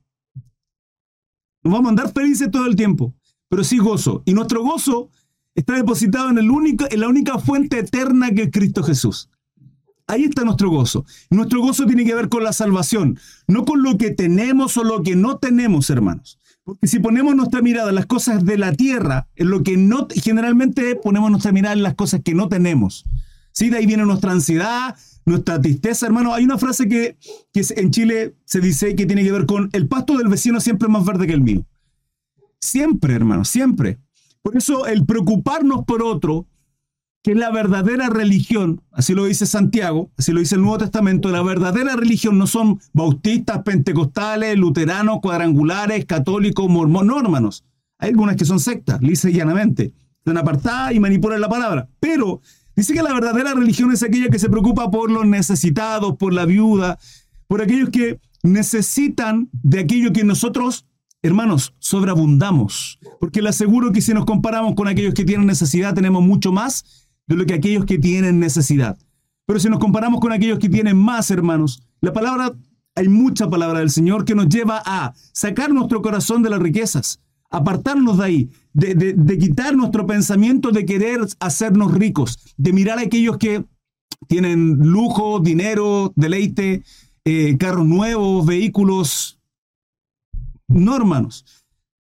[1.63, 3.13] Nos vamos a andar felices todo el tiempo,
[3.49, 4.23] pero sí gozo.
[4.25, 5.11] Y nuestro gozo
[5.53, 9.29] está depositado en, el único, en la única fuente eterna que es Cristo Jesús.
[10.07, 11.05] Ahí está nuestro gozo.
[11.29, 15.01] Nuestro gozo tiene que ver con la salvación, no con lo que tenemos o lo
[15.01, 16.39] que no tenemos, hermanos.
[16.63, 20.07] Porque si ponemos nuestra mirada en las cosas de la tierra, en lo que no,
[20.09, 23.05] generalmente ponemos nuestra mirada en las cosas que no tenemos.
[23.51, 23.69] ¿Sí?
[23.69, 26.33] De ahí viene nuestra ansiedad, nuestra tristeza, hermano.
[26.33, 27.17] Hay una frase que,
[27.53, 30.91] en Chile se dice que tiene que ver con el pasto del vecino siempre es
[30.91, 31.65] más verde que el mío.
[32.59, 33.99] Siempre, hermano, siempre.
[34.41, 36.47] Por eso el preocuparnos por otro,
[37.25, 41.41] que la verdadera religión, así lo dice Santiago, así lo dice el Nuevo Testamento, la
[41.41, 47.49] verdadera religión no son bautistas, pentecostales, luteranos, cuadrangulares, católicos, mormones, no.
[47.97, 49.91] Hay algunas que son sectas, lisa y llanamente.
[50.19, 51.89] Están apartadas y manipulan la palabra.
[51.99, 52.41] Pero
[52.75, 56.45] dice que la verdadera religión es aquella que se preocupa por los necesitados, por la
[56.45, 56.99] viuda,
[57.47, 60.85] por aquellos que necesitan de aquello que nosotros,
[61.23, 62.99] hermanos, sobreabundamos.
[63.19, 67.04] Porque le aseguro que si nos comparamos con aquellos que tienen necesidad, tenemos mucho más
[67.27, 68.97] de lo que aquellos que tienen necesidad.
[69.45, 72.53] Pero si nos comparamos con aquellos que tienen más, hermanos, la palabra,
[72.95, 77.19] hay mucha palabra del Señor que nos lleva a sacar nuestro corazón de las riquezas,
[77.49, 83.37] apartarnos de ahí, de, quitar nuestro pensamiento de querer hacernos ricos, de mirar a aquellos
[83.37, 83.63] que
[84.27, 86.83] tienen lujo, dinero, deleite,
[87.25, 89.39] eh, carros nuevos, vehículos.
[90.67, 91.45] No, hermanos.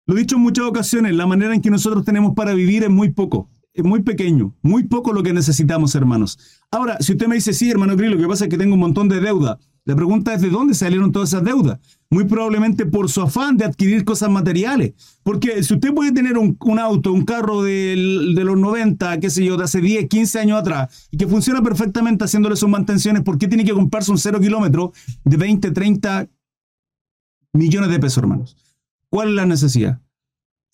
[0.07, 2.89] Lo he dicho en muchas ocasiones, la manera en que nosotros tenemos para vivir es
[2.89, 6.39] muy poco es muy pequeño, muy poco lo que necesitamos, hermanos.
[6.71, 8.79] Ahora, si usted me dice, sí, hermano Grillo, lo que pasa es que tengo un
[8.79, 11.79] montón de deuda, la pregunta es de dónde salieron todas esas deudas.
[12.09, 14.93] Muy probablemente por su afán de adquirir cosas materiales.
[15.21, 17.95] Porque si usted puede tener un, auto, un carro de,
[18.35, 22.23] los 90, qué sé yo, de hace 10, 15 años atrás, y que funciona perfectamente
[22.23, 24.91] haciéndole sus mantenciones, ¿por qué tiene que comprarse un cero kilómetro
[25.23, 26.29] de 20, 30
[27.53, 28.57] millones de pesos, hermanos?
[29.09, 30.01] ¿Cuál es la necesidad?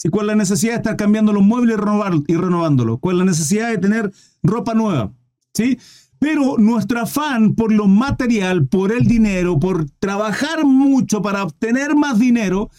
[0.09, 2.99] ¿Cuál es la necesidad de estar cambiando los muebles y, renovar, y renovándolos?
[2.99, 4.11] ¿Cuál es la necesidad de tener
[4.41, 5.13] ropa nueva?
[5.53, 5.77] ¿Sí?
[6.17, 12.19] Pero nuestro afán por lo material, por el dinero, por trabajar mucho para obtener más
[12.19, 12.69] dinero,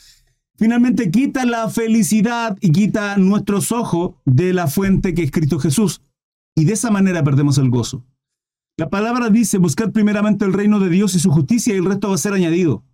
[0.57, 6.03] finalmente quita la felicidad y quita nuestros ojos de la fuente que es Cristo Jesús.
[6.57, 8.05] Y de esa manera perdemos el gozo.
[8.77, 12.09] La palabra dice, buscar primeramente el reino de Dios y su justicia y el resto
[12.09, 12.85] va a ser añadido.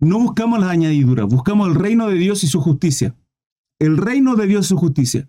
[0.00, 3.14] No buscamos las añadiduras, buscamos el reino de Dios y su justicia
[3.78, 5.28] el reino de Dios y su justicia.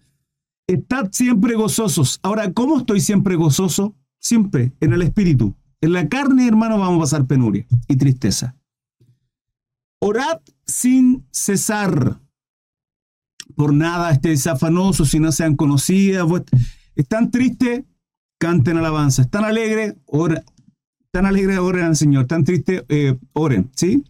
[0.67, 2.19] Estad siempre gozosos.
[2.21, 3.95] Ahora, ¿cómo estoy siempre gozoso?
[4.19, 5.55] Siempre en el espíritu.
[5.81, 8.55] En la carne, hermano, vamos a pasar penuria y tristeza.
[9.99, 12.19] Orad sin cesar.
[13.55, 16.25] Por nada estéis afanosos si no sean conocidas.
[16.95, 17.83] Están tristes,
[18.38, 19.23] canten alabanza.
[19.23, 20.43] Están alegres, oren.
[21.05, 22.23] Están alegres, oren al Señor.
[22.23, 23.71] Están tristes, eh, oren.
[23.75, 24.03] ¿Sí?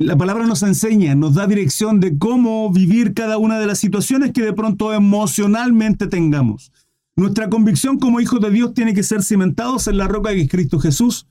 [0.00, 4.30] La palabra nos enseña, nos da dirección de cómo vivir cada una de las situaciones
[4.30, 6.70] que de pronto emocionalmente tengamos.
[7.16, 10.48] Nuestra convicción como hijos de Dios tiene que ser cimentados en la roca que es
[10.48, 11.26] Cristo Jesús.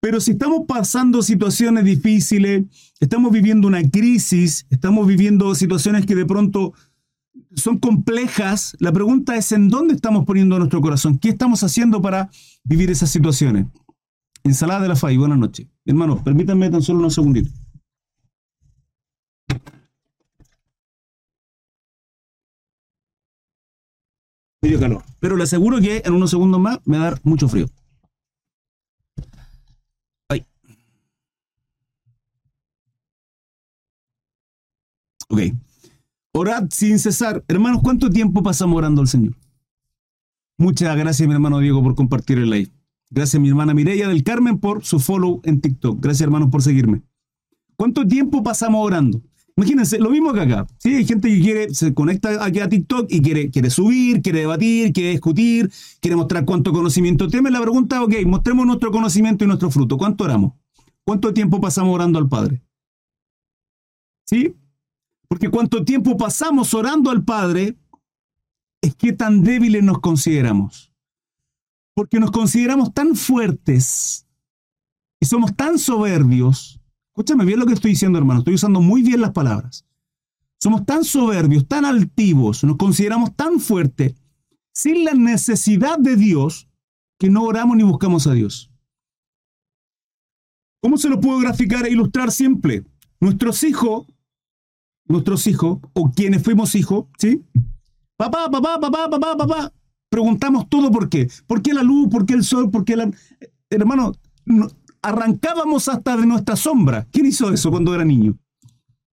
[0.00, 2.66] Pero si estamos pasando situaciones difíciles,
[3.00, 6.74] estamos viviendo una crisis, estamos viviendo situaciones que de pronto
[7.56, 12.30] son complejas, la pregunta es en dónde estamos poniendo nuestro corazón, qué estamos haciendo para
[12.62, 13.66] vivir esas situaciones.
[14.44, 15.66] Ensalada de la FAI, buenas noches.
[15.84, 17.52] Hermano, permítanme tan solo unos segunditos.
[24.62, 25.04] Medio calor.
[25.20, 27.68] Pero le aseguro que en unos segundos más me va a dar mucho frío.
[30.28, 30.44] Ay.
[35.28, 35.40] Ok.
[36.32, 37.44] Orad sin cesar.
[37.48, 39.34] Hermanos, ¿cuánto tiempo pasamos orando al Señor?
[40.56, 42.70] Muchas gracias, mi hermano Diego, por compartir el live.
[43.10, 46.00] Gracias, mi hermana Mireya del Carmen, por su follow en TikTok.
[46.00, 47.02] Gracias, hermanos, por seguirme.
[47.76, 49.22] ¿Cuánto tiempo pasamos orando?
[49.58, 50.68] Imagínense, lo mismo que acá.
[50.78, 50.94] ¿sí?
[50.94, 54.92] Hay gente que quiere, se conecta aquí a TikTok y quiere, quiere subir, quiere debatir,
[54.92, 55.68] quiere discutir,
[56.00, 57.50] quiere mostrar cuánto conocimiento tiene.
[57.50, 59.98] La pregunta, ok, mostremos nuestro conocimiento y nuestro fruto.
[59.98, 60.52] ¿Cuánto oramos?
[61.02, 62.62] ¿Cuánto tiempo pasamos orando al Padre?
[64.26, 64.54] ¿Sí?
[65.26, 67.76] Porque cuánto tiempo pasamos orando al Padre
[68.80, 70.92] es que tan débiles nos consideramos.
[71.94, 74.24] Porque nos consideramos tan fuertes
[75.18, 76.77] y somos tan soberbios
[77.18, 78.38] Escúchame bien lo que estoy diciendo, hermano.
[78.38, 79.84] Estoy usando muy bien las palabras.
[80.60, 84.14] Somos tan soberbios, tan altivos, nos consideramos tan fuertes,
[84.72, 86.68] sin la necesidad de Dios,
[87.18, 88.70] que no oramos ni buscamos a Dios.
[90.80, 92.84] ¿Cómo se lo puedo graficar e ilustrar simple?
[93.18, 94.06] Nuestros hijos,
[95.06, 97.42] nuestros hijos, o quienes fuimos hijos, ¿sí?
[98.16, 99.72] Papá, papá, papá, papá, papá.
[100.08, 101.28] Preguntamos todo por qué.
[101.48, 102.10] ¿Por qué la luz?
[102.10, 102.70] ¿Por qué el sol?
[102.70, 103.10] ¿Por qué la...
[103.70, 104.12] Hermano,
[105.02, 107.06] arrancábamos hasta de nuestra sombra.
[107.10, 108.36] ¿Quién hizo eso cuando era niño?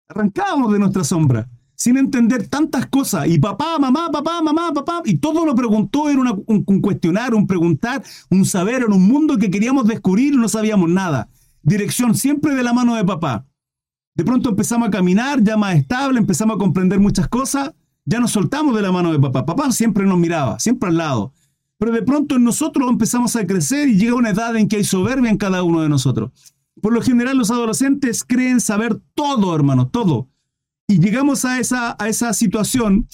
[0.08, 3.26] Arrancábamos de nuestra sombra, sin entender tantas cosas.
[3.28, 8.02] Y papá, mamá, papá, mamá, papá, y todo lo preguntó, era un, cuestionar, un preguntar,
[8.30, 11.28] un saber, en un mundo que queríamos descubrir no sabíamos nada.
[11.62, 13.46] Dirección siempre de la mano de papá.
[14.14, 17.72] De pronto empezamos a caminar, ya más estable, empezamos a comprender muchas cosas,
[18.04, 19.44] ya nos soltamos de la mano de papá.
[19.44, 21.32] Papá siempre nos miraba, siempre al lado.
[21.78, 25.30] Pero de pronto nosotros empezamos a crecer y llega una edad en que hay soberbia
[25.30, 26.32] en cada uno de nosotros.
[26.80, 30.28] Por lo general los adolescentes creen saber todo, hermano, todo.
[30.88, 33.08] Y llegamos a esa, a esa situación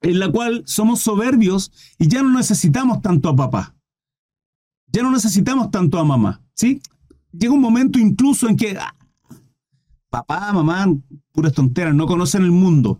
[0.00, 3.74] en la cual somos soberbios y ya no necesitamos tanto a papá.
[4.86, 6.80] Ya no necesitamos tanto a mamá, ¿sí?
[7.32, 8.94] Llega un momento incluso en que ah,
[10.08, 10.86] papá, mamá,
[11.32, 12.98] puras tonteras, no conocen el mundo.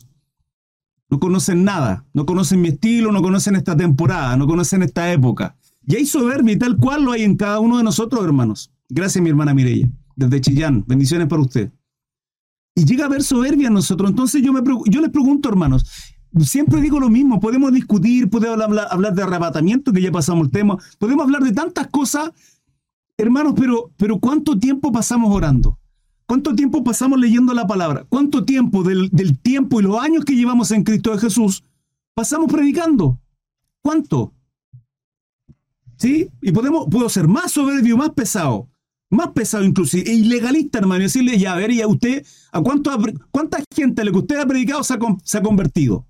[1.10, 5.56] No conocen nada, no conocen mi estilo, no conocen esta temporada, no conocen esta época.
[5.86, 8.72] Y hay soberbia y tal cual lo hay en cada uno de nosotros, hermanos.
[8.88, 10.84] Gracias, mi hermana Mireya, desde Chillán.
[10.86, 11.72] Bendiciones para usted.
[12.74, 14.10] Y llega a haber soberbia en nosotros.
[14.10, 15.84] Entonces yo, me, yo les pregunto, hermanos,
[16.40, 20.50] siempre digo lo mismo, podemos discutir, podemos hablar, hablar de arrebatamiento, que ya pasamos el
[20.50, 22.30] tema, podemos hablar de tantas cosas,
[23.16, 25.78] hermanos, pero, pero ¿cuánto tiempo pasamos orando?
[26.26, 28.06] ¿Cuánto tiempo pasamos leyendo la palabra?
[28.08, 29.10] ¿Cuánto tiempo del,
[29.40, 31.64] tiempo y los años que llevamos en Cristo de Jesús
[32.14, 33.20] pasamos predicando?
[33.82, 34.32] ¿Cuánto?
[35.96, 36.28] ¿Sí?
[36.40, 38.68] Y podemos, puedo ser más soberbio, más pesado,
[39.10, 42.60] más pesado inclusive, e ilegalista, hermano, y decirle, ya, a ver, y a usted, ¿a
[42.62, 42.90] cuánto,
[43.30, 46.06] cuánta gente a lo que usted ha predicado se ha, se ha convertido?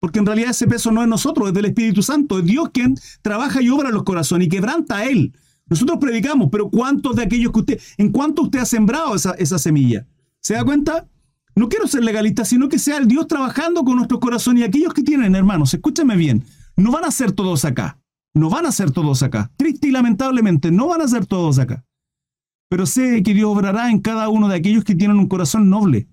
[0.00, 2.96] Porque en realidad ese peso no es nosotros, es del Espíritu Santo, es Dios quien
[3.20, 5.32] trabaja y obra los corazones y quebranta a Él.
[5.72, 10.06] Nosotros predicamos, pero ¿cuántos de aquellos que usted, en cuánto usted ha sembrado esa, semilla?
[10.38, 11.08] ¿Se da cuenta?
[11.54, 14.92] No quiero ser legalista, sino que sea el Dios trabajando con nuestro corazón y aquellos
[14.92, 16.44] que tienen, hermanos, escúchame bien,
[16.76, 17.98] no van a ser todos acá,
[18.34, 21.86] no van a ser todos acá, triste y lamentablemente, no van a ser todos acá.
[22.68, 26.06] Pero sé que Dios obrará en cada uno de aquellos que tienen un corazón noble,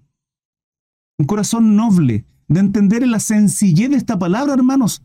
[1.17, 5.03] un corazón noble, de entender en la sencillez de esta palabra, hermanos.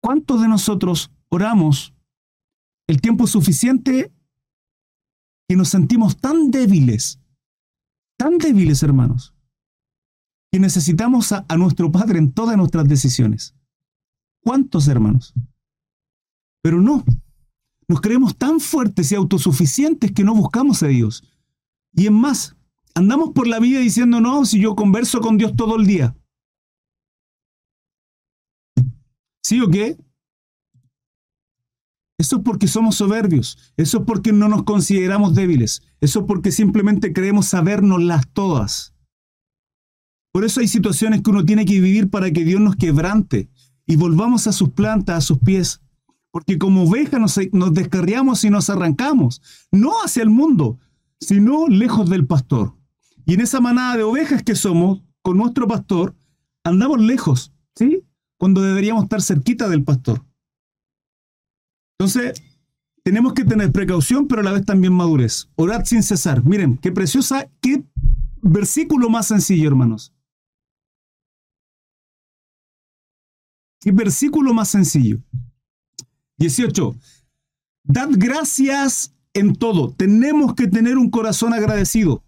[0.00, 1.92] ¿Cuántos de nosotros oramos
[2.86, 4.12] el tiempo suficiente
[5.48, 7.20] que nos sentimos tan débiles,
[8.16, 9.34] tan débiles hermanos,
[10.50, 13.54] que necesitamos a, nuestro Padre en todas nuestras decisiones.
[14.42, 15.34] ¿Cuántos hermanos?
[16.62, 17.04] Pero no,
[17.88, 21.24] nos creemos tan fuertes y autosuficientes que no buscamos a Dios.
[21.92, 22.56] Y en más,
[22.94, 26.16] andamos por la vida diciendo, no, si yo converso con Dios todo el día.
[29.42, 29.96] ¿Sí o qué?
[32.18, 36.50] Eso es porque somos soberbios, eso es porque no nos consideramos débiles, eso es porque
[36.50, 38.94] simplemente creemos las todas.
[40.32, 43.50] Por eso hay situaciones que uno tiene que vivir para que Dios nos quebrante
[43.86, 45.80] y volvamos a sus plantas, a sus pies.
[46.30, 49.40] Porque como ovejas nos, nos descarriamos y nos arrancamos,
[49.70, 50.78] no hacia el mundo,
[51.20, 52.74] sino lejos del pastor.
[53.24, 56.14] Y en esa manada de ovejas que somos, con nuestro pastor,
[56.64, 58.04] andamos lejos, ¿sí?
[58.38, 60.24] Cuando deberíamos estar cerquita del pastor.
[61.98, 62.42] Entonces,
[63.02, 65.48] tenemos que tener precaución, pero a la vez también madurez.
[65.56, 66.44] Orad sin cesar.
[66.44, 67.84] Miren, qué preciosa, qué
[68.42, 70.12] versículo más sencillo, hermanos.
[73.80, 75.20] Qué versículo más sencillo.
[76.38, 76.96] 18.
[77.84, 79.92] Dad gracias en todo.
[79.92, 82.24] Tenemos que tener un corazón agradecido.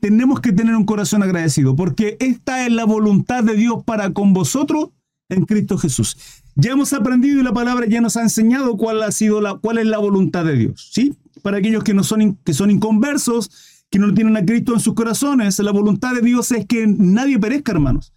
[0.00, 4.32] Tenemos que tener un corazón agradecido porque esta es la voluntad de Dios para con
[4.32, 4.90] vosotros
[5.28, 6.16] en Cristo Jesús.
[6.56, 9.76] Ya hemos aprendido y la palabra ya nos ha enseñado cuál ha sido la cuál
[9.76, 11.14] es la voluntad de Dios, ¿sí?
[11.42, 14.94] Para aquellos que no son que son inconversos, que no tienen a Cristo en sus
[14.94, 18.14] corazones, la voluntad de Dios es que nadie perezca, hermanos.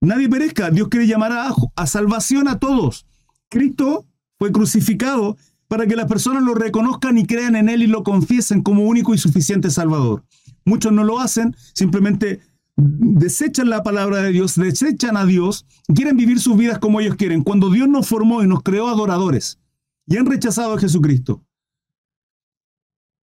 [0.00, 0.70] Nadie perezca.
[0.70, 3.06] Dios quiere llamar a, a salvación a todos.
[3.50, 4.06] Cristo
[4.38, 5.36] fue crucificado
[5.68, 9.14] para que las personas lo reconozcan y crean en Él y lo confiesen como único
[9.14, 10.24] y suficiente Salvador.
[10.64, 12.40] Muchos no lo hacen, simplemente
[12.76, 17.42] desechan la palabra de Dios, desechan a Dios, quieren vivir sus vidas como ellos quieren,
[17.42, 19.60] cuando Dios nos formó y nos creó adoradores
[20.06, 21.44] y han rechazado a Jesucristo.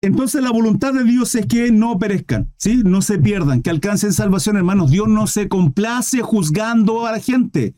[0.01, 2.81] Entonces la voluntad de Dios es que no perezcan, ¿sí?
[2.85, 4.91] no se pierdan, que alcancen salvación, hermanos.
[4.91, 7.73] Dios no se complace juzgando a la gente.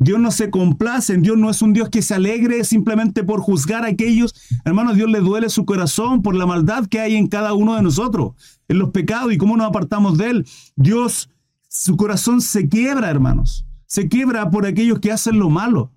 [0.00, 3.84] Dios no se complace, Dios no es un Dios que se alegre simplemente por juzgar
[3.84, 4.32] a aquellos.
[4.64, 7.82] Hermanos, Dios le duele su corazón por la maldad que hay en cada uno de
[7.82, 8.34] nosotros,
[8.68, 10.46] en los pecados y cómo nos apartamos de Él.
[10.76, 11.30] Dios,
[11.68, 13.66] su corazón se quiebra, hermanos.
[13.86, 15.90] Se quiebra por aquellos que hacen lo malo.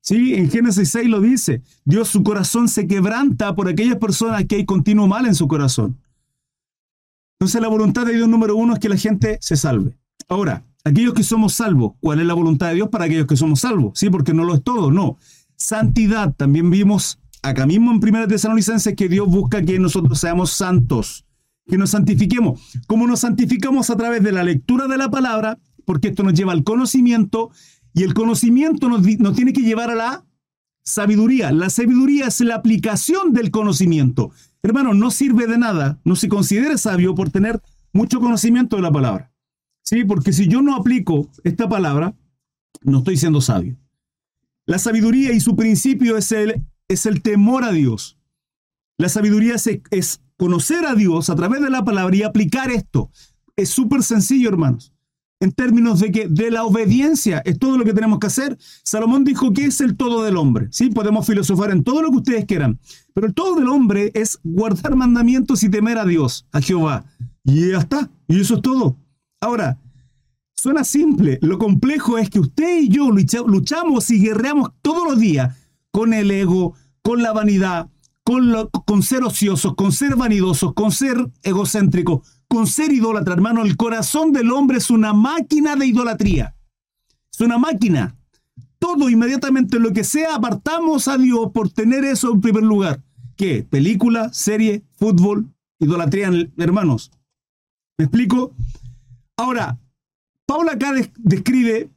[0.00, 1.62] Sí, en Génesis 6 lo dice.
[1.84, 5.98] Dios, su corazón se quebranta por aquellas personas que hay continuo mal en su corazón.
[7.38, 9.98] Entonces la voluntad de Dios número uno es que la gente se salve.
[10.28, 13.60] Ahora, aquellos que somos salvos, ¿cuál es la voluntad de Dios para aquellos que somos
[13.60, 13.92] salvos?
[13.98, 15.18] Sí, porque no lo es todo, no.
[15.56, 21.24] Santidad, también vimos acá mismo en 1 Tesalonicenses que Dios busca que nosotros seamos santos,
[21.66, 22.60] que nos santifiquemos.
[22.86, 26.52] Como nos santificamos a través de la lectura de la palabra, porque esto nos lleva
[26.52, 27.50] al conocimiento
[27.94, 30.24] y el conocimiento nos, nos tiene que llevar a la
[30.84, 31.52] sabiduría.
[31.52, 34.30] La sabiduría es la aplicación del conocimiento.
[34.62, 37.60] Hermano, no sirve de nada, no se considere sabio por tener
[37.92, 39.31] mucho conocimiento de la palabra.
[39.82, 40.04] ¿Sí?
[40.04, 42.14] Porque si yo no aplico esta palabra,
[42.82, 43.76] no estoy siendo sabio.
[44.66, 48.18] La sabiduría y su principio es el, es el temor a Dios.
[48.98, 49.56] La sabiduría
[49.90, 53.10] es, conocer a Dios a través de la palabra y aplicar esto.
[53.56, 54.92] Es súper sencillo, hermanos.
[55.40, 58.56] En términos de que de la obediencia es todo lo que tenemos que hacer.
[58.84, 60.68] Salomón dijo que es el todo del hombre.
[60.70, 62.78] Sí, podemos filosofar en todo lo que ustedes quieran,
[63.12, 67.04] pero el todo del hombre es guardar mandamientos y temer a Dios, a Jehová.
[67.44, 68.08] Y ya está.
[68.28, 68.96] Y eso es todo.
[69.42, 69.76] Ahora,
[70.54, 75.56] suena simple, lo complejo es que usted y yo luchamos y guerreamos todos los días
[75.90, 77.90] con el ego, con la vanidad,
[78.22, 78.54] con,
[78.86, 83.34] con ser ociosos, con ser vanidosos, con ser egocéntricos, con ser idólatra.
[83.34, 86.54] Hermano, el corazón del hombre es una máquina de idolatría.
[87.32, 88.14] Es una máquina.
[88.78, 93.02] Todo inmediatamente lo que sea, apartamos a Dios por tener eso en primer lugar.
[93.36, 93.66] ¿Qué?
[93.68, 97.10] Película, serie, fútbol, idolatría, hermanos.
[97.98, 98.54] ¿Me explico?
[99.36, 99.78] Ahora,
[100.46, 101.90] Paula acá describe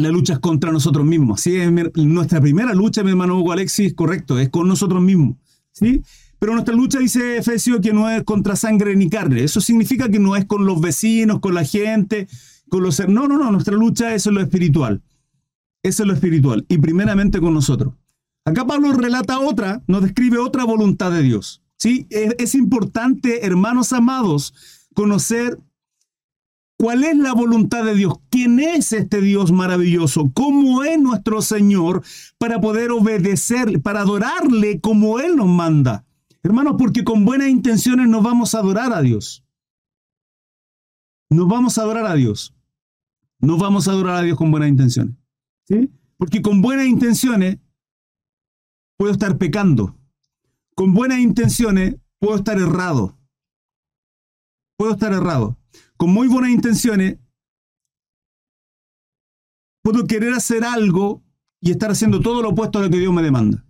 [0.00, 1.40] la lucha contra nosotros mismos.
[1.40, 1.58] ¿sí?
[1.94, 5.36] nuestra primera lucha, mi hermano Hugo Alexis, correcto, es con nosotros mismos.
[5.72, 6.02] ¿sí?
[6.38, 9.44] Pero nuestra lucha, dice Efesio, que no es contra sangre ni carne.
[9.44, 12.28] Eso significa que no es con los vecinos, con la gente,
[12.68, 12.98] con los...
[13.08, 15.02] No, no, no, nuestra lucha es en lo espiritual.
[15.82, 16.64] Eso es lo espiritual.
[16.68, 17.94] Y primeramente con nosotros.
[18.46, 21.62] Acá Pablo relata otra, nos describe otra voluntad de Dios.
[21.76, 22.06] ¿sí?
[22.10, 24.54] es importante, hermanos amados,
[24.94, 25.58] conocer
[26.80, 28.14] ¿Cuál es la voluntad de Dios?
[28.30, 30.30] ¿Quién es este Dios maravilloso?
[30.32, 32.02] ¿Cómo es nuestro Señor
[32.38, 36.06] para poder obedecerle, para adorarle como Él nos manda?
[36.42, 39.44] Hermanos, porque con buenas intenciones nos vamos a adorar a Dios.
[41.28, 42.54] Nos vamos a adorar a Dios.
[43.40, 45.14] No vamos a adorar a Dios con buenas intenciones.
[46.16, 47.58] Porque con buenas intenciones
[48.96, 49.98] puedo estar pecando.
[50.74, 53.18] Con buenas intenciones puedo estar errado.
[54.78, 55.58] Puedo estar errado
[56.00, 57.18] con muy buenas intenciones,
[59.82, 61.22] puedo querer hacer algo
[61.60, 63.66] y estar haciendo todo lo opuesto a lo que Dios me demanda.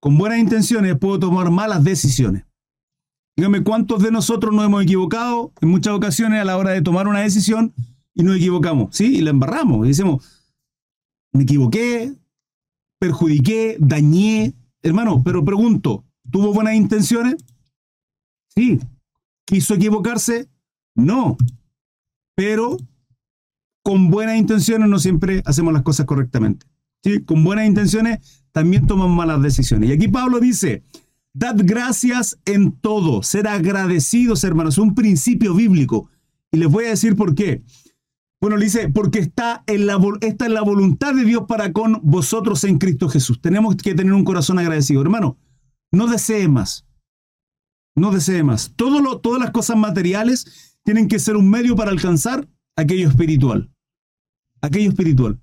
[0.00, 2.44] Con buenas intenciones puedo tomar malas decisiones.
[3.36, 7.06] Dígame cuántos de nosotros nos hemos equivocado en muchas ocasiones a la hora de tomar
[7.06, 7.72] una decisión
[8.14, 9.18] y nos equivocamos, ¿sí?
[9.18, 10.26] Y la embarramos y decimos,
[11.32, 12.16] me equivoqué,
[12.98, 14.54] perjudiqué, dañé.
[14.82, 17.36] Hermano, pero pregunto, ¿tuvo buenas intenciones?
[18.56, 18.80] Sí.
[19.46, 20.48] ¿Quiso equivocarse?
[20.94, 21.36] No,
[22.34, 22.76] pero
[23.82, 26.66] con buenas intenciones no siempre hacemos las cosas correctamente.
[27.02, 27.22] ¿sí?
[27.22, 29.90] Con buenas intenciones también tomamos malas decisiones.
[29.90, 30.84] Y aquí Pablo dice,
[31.36, 33.24] Dad gracias en todo.
[33.24, 34.78] Ser agradecidos, hermanos.
[34.78, 36.08] Un principio bíblico.
[36.52, 37.64] Y les voy a decir por qué.
[38.40, 39.98] Bueno, le dice, porque está en la,
[40.48, 43.40] la voluntad de Dios para con vosotros en Cristo Jesús.
[43.40, 45.02] Tenemos que tener un corazón agradecido.
[45.02, 45.36] Hermano,
[45.90, 46.86] no desee más.
[47.96, 48.72] No desee más.
[48.76, 53.70] Todo lo, todas las cosas materiales tienen que ser un medio para alcanzar aquello espiritual.
[54.60, 55.40] Aquello espiritual.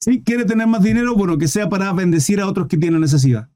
[0.00, 0.22] ¿Sí?
[0.22, 1.14] ¿Quiere tener más dinero?
[1.14, 3.48] Bueno, que sea para bendecir a otros que tienen necesidad.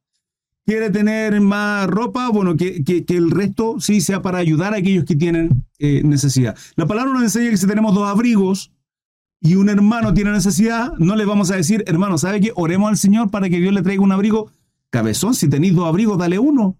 [0.65, 2.29] ¿Quiere tener más ropa?
[2.29, 6.57] Bueno, que, el resto sí sea para ayudar a aquellos que tienen eh, necesidad.
[6.77, 8.71] La palabra nos enseña que si tenemos dos abrigos
[9.41, 12.53] y un hermano tiene necesidad, no le vamos a decir, hermano, ¿sabe qué?
[12.55, 14.51] Oremos al Señor para que Dios le traiga un abrigo.
[14.91, 16.77] Cabezón, si tenéis dos abrigos, dale uno.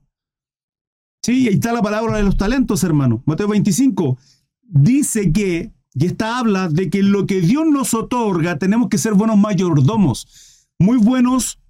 [1.29, 3.23] Sí, ahí está la palabra de los talentos, hermano.
[3.27, 4.17] Mateo 25
[4.63, 9.13] dice que y esta habla de que lo que Dios nos otorga tenemos que ser
[9.13, 11.61] buenos mayordomos, muy buenos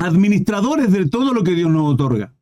[0.00, 2.34] administradores de todo lo que Dios nos otorga.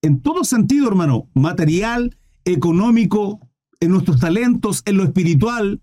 [0.00, 3.40] En todo sentido, hermano, material, económico,
[3.80, 5.82] en nuestros talentos, en lo espiritual.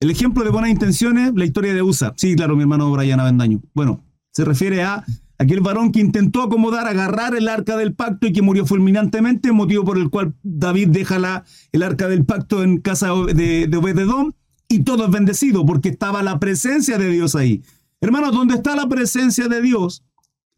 [0.00, 2.12] El ejemplo de buenas intenciones, la historia de USA.
[2.18, 3.62] Sí, claro, mi hermano Brian Avendaño.
[3.72, 4.04] Bueno,
[4.34, 5.02] se refiere a
[5.40, 9.86] Aquel varón que intentó acomodar, agarrar el arca del pacto y que murió fulminantemente, motivo
[9.86, 14.34] por el cual David deja la, el arca del pacto en casa de, de Obededón
[14.68, 17.62] y todo es bendecido porque estaba la presencia de Dios ahí.
[18.02, 20.04] Hermanos, ¿dónde está la presencia de Dios?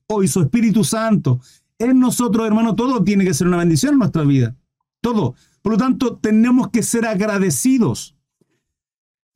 [0.08, 1.40] Hoy su Espíritu Santo.
[1.78, 4.56] En nosotros, hermano, todo tiene que ser una bendición en nuestra vida.
[5.00, 5.36] Todo.
[5.62, 8.16] Por lo tanto, tenemos que ser agradecidos.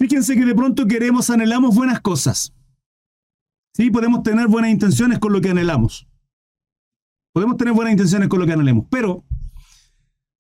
[0.00, 2.52] Fíjense que de pronto queremos, anhelamos buenas cosas.
[3.76, 6.08] Sí, podemos tener buenas intenciones con lo que anhelamos.
[7.34, 9.22] Podemos tener buenas intenciones con lo que anhelemos, pero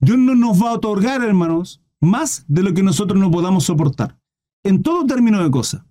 [0.00, 4.18] Dios no nos va a otorgar, hermanos, más de lo que nosotros no podamos soportar.
[4.64, 5.84] En todo término de cosas.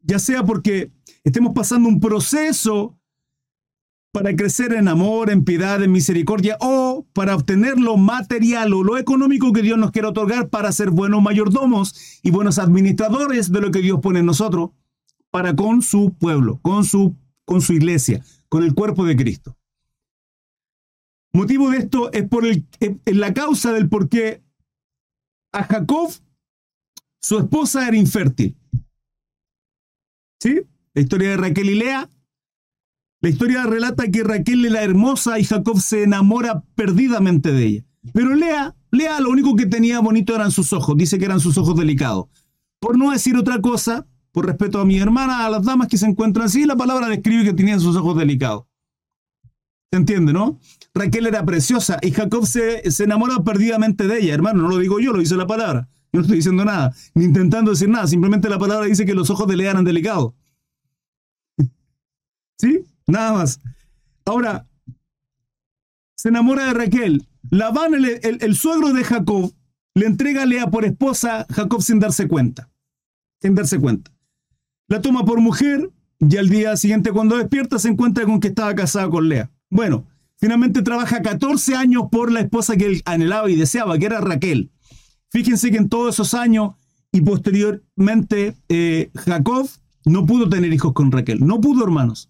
[0.00, 0.90] Ya sea porque
[1.24, 2.98] estemos pasando un proceso
[4.10, 8.96] para crecer en amor, en piedad, en misericordia, o para obtener lo material o lo
[8.96, 13.70] económico que Dios nos quiere otorgar para ser buenos mayordomos y buenos administradores de lo
[13.70, 14.70] que Dios pone en nosotros
[15.32, 19.56] para con su pueblo, con su, con su iglesia, con el cuerpo de Cristo.
[21.32, 22.66] Motivo de esto es por el,
[23.06, 24.42] la causa del por qué
[25.52, 26.12] a Jacob
[27.20, 28.56] su esposa era infértil.
[30.38, 30.60] ¿Sí?
[30.92, 32.10] La historia de Raquel y Lea.
[33.22, 37.84] La historia relata que Raquel era hermosa y Jacob se enamora perdidamente de ella.
[38.12, 40.96] Pero Lea, Lea lo único que tenía bonito eran sus ojos.
[40.98, 42.26] Dice que eran sus ojos delicados.
[42.80, 46.06] Por no decir otra cosa, por respeto a mi hermana, a las damas que se
[46.06, 48.64] encuentran así, la palabra describe que tenían sus ojos delicados.
[49.90, 50.58] ¿Se entiende, no?
[50.94, 54.34] Raquel era preciosa y Jacob se, se enamora perdidamente de ella.
[54.34, 55.86] Hermano, no lo digo yo, lo dice la palabra.
[56.12, 58.06] Yo no estoy diciendo nada, ni intentando decir nada.
[58.06, 60.32] Simplemente la palabra dice que los ojos de Lea eran delicados.
[62.58, 62.86] ¿Sí?
[63.06, 63.60] Nada más.
[64.24, 64.66] Ahora,
[66.16, 67.26] se enamora de Raquel.
[67.50, 69.52] Labán, el, el suegro de Jacob,
[69.94, 72.70] le entrega a Lea por esposa Jacob sin darse cuenta.
[73.42, 74.10] Sin darse cuenta
[74.92, 78.74] la toma por mujer y al día siguiente cuando despierta se encuentra con que estaba
[78.74, 79.50] casada con Lea.
[79.70, 80.04] Bueno,
[80.36, 84.70] finalmente trabaja 14 años por la esposa que él anhelaba y deseaba, que era Raquel.
[85.30, 86.74] Fíjense que en todos esos años
[87.10, 89.66] y posteriormente eh, Jacob
[90.04, 91.40] no pudo tener hijos con Raquel.
[91.40, 92.28] No pudo, hermanos.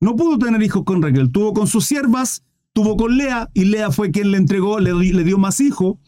[0.00, 1.30] No pudo tener hijos con Raquel.
[1.30, 5.22] Tuvo con sus siervas, tuvo con Lea y Lea fue quien le entregó, le, le
[5.22, 5.98] dio más hijos.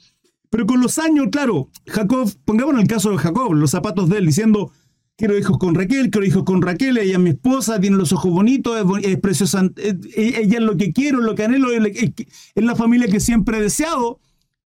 [0.49, 4.27] Pero con los años, claro, Jacob, pongamos el caso de Jacob, los zapatos de él,
[4.27, 4.73] diciendo,
[5.17, 8.33] quiero hijos con Raquel, quiero hijos con Raquel, ella es mi esposa, tiene los ojos
[8.33, 9.71] bonitos, es, preciosa,
[10.17, 12.13] ella es lo que quiero, lo que anhelo, es,
[12.55, 14.21] la familia que siempre he deseado,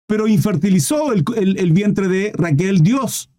[0.06, 3.30] pero infertilizó el, el, vientre de Raquel, Dios.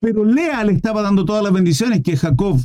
[0.00, 2.60] Pero Lea le estaba dando todas las bendiciones que Jacob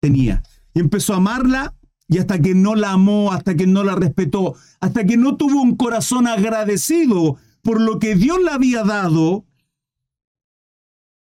[0.00, 0.42] tenía.
[0.74, 1.74] Y empezó a amarla
[2.08, 5.62] y hasta que no la amó, hasta que no la respetó, hasta que no tuvo
[5.62, 9.46] un corazón agradecido por lo que Dios le había dado,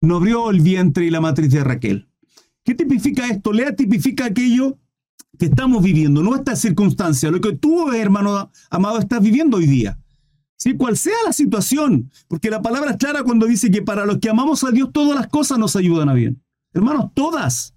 [0.06, 2.08] no abrió el vientre y la matriz de Raquel.
[2.64, 3.52] ¿Qué tipifica esto?
[3.52, 4.78] Lea tipifica aquello
[5.38, 10.00] que estamos viviendo, no esta circunstancia, lo que tú, hermano amado, estás viviendo hoy día.
[10.58, 10.76] ¿Sí?
[10.78, 14.30] Cual sea la situación, porque la palabra es clara cuando dice que para los que
[14.30, 16.42] amamos a Dios todas las cosas nos ayudan a bien.
[16.74, 17.76] Hermanos, todas.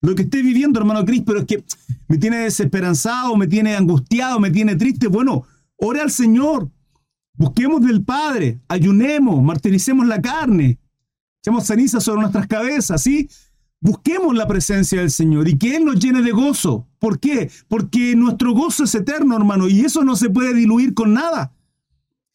[0.00, 1.64] Lo que esté viviendo, hermano Cris, pero es que
[2.08, 5.08] me tiene desesperanzado, me tiene angustiado, me tiene triste.
[5.08, 5.44] Bueno,
[5.76, 6.70] ore al Señor.
[7.34, 10.78] Busquemos del Padre, ayunemos, martiricemos la carne,
[11.42, 13.28] echemos ceniza sobre nuestras cabezas, ¿sí?
[13.80, 16.86] Busquemos la presencia del Señor y que Él nos llene de gozo.
[16.98, 17.50] ¿Por qué?
[17.66, 21.54] Porque nuestro gozo es eterno, hermano, y eso no se puede diluir con nada.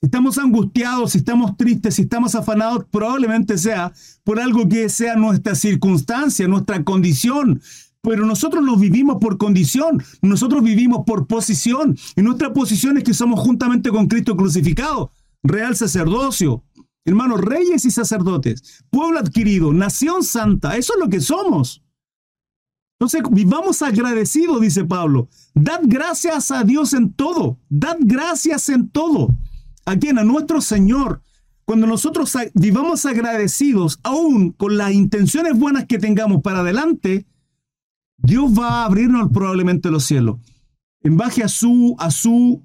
[0.01, 3.93] Si estamos angustiados, si estamos tristes, si estamos afanados, probablemente sea
[4.23, 7.61] por algo que sea nuestra circunstancia, nuestra condición.
[8.01, 11.97] pero nosotros no vivimos por condición, nosotros vivimos por posición.
[12.15, 16.63] Y nuestra posición es que somos juntamente con Cristo crucificado, real sacerdocio,
[17.05, 21.83] hermanos, reyes y sacerdotes, pueblo adquirido, nación santa, eso es lo que somos.
[22.99, 25.27] Entonces, vivamos agradecidos, dice Pablo.
[25.53, 27.59] Dad gracias a Dios en todo.
[27.69, 29.27] Dad gracias en todo.
[29.85, 30.17] ¿A quién?
[30.17, 31.21] A nuestro Señor.
[31.65, 37.25] Cuando nosotros vivamos agradecidos, aún con las intenciones buenas que tengamos para adelante,
[38.17, 40.37] Dios va a abrirnos probablemente los cielos.
[41.01, 42.63] En baje a su, a su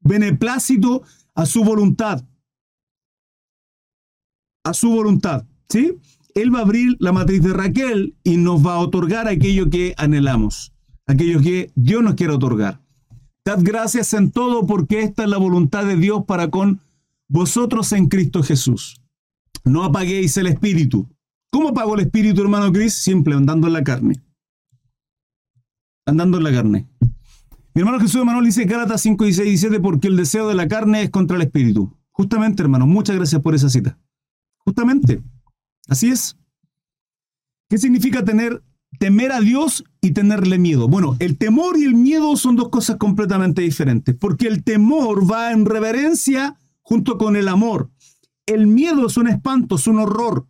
[0.00, 1.02] beneplácito,
[1.34, 2.24] a su voluntad.
[4.66, 5.44] A su voluntad.
[5.68, 5.94] ¿Sí?
[6.34, 9.94] Él va a abrir la matriz de Raquel y nos va a otorgar aquello que
[9.96, 10.72] anhelamos,
[11.06, 12.80] aquello que Dios nos quiere otorgar.
[13.44, 16.80] Dad gracias en todo porque esta es la voluntad de Dios para con
[17.28, 19.00] vosotros en Cristo Jesús.
[19.64, 21.08] No apaguéis el espíritu.
[21.52, 22.94] ¿Cómo apago el espíritu, hermano Cris?
[22.94, 24.20] Simple, andando en la carne.
[26.06, 26.88] Andando en la carne.
[27.72, 30.66] Mi hermano Jesús Manuel dice Gálatas 5, 16 y 17 porque el deseo de la
[30.66, 31.96] carne es contra el espíritu.
[32.10, 33.96] Justamente, hermano, muchas gracias por esa cita.
[34.66, 35.22] Justamente.
[35.88, 36.36] Así es.
[37.70, 38.62] ¿Qué significa tener
[38.98, 40.88] temer a Dios y tenerle miedo?
[40.88, 45.52] Bueno, el temor y el miedo son dos cosas completamente diferentes, porque el temor va
[45.52, 47.90] en reverencia junto con el amor.
[48.46, 50.48] El miedo es un espanto, es un horror,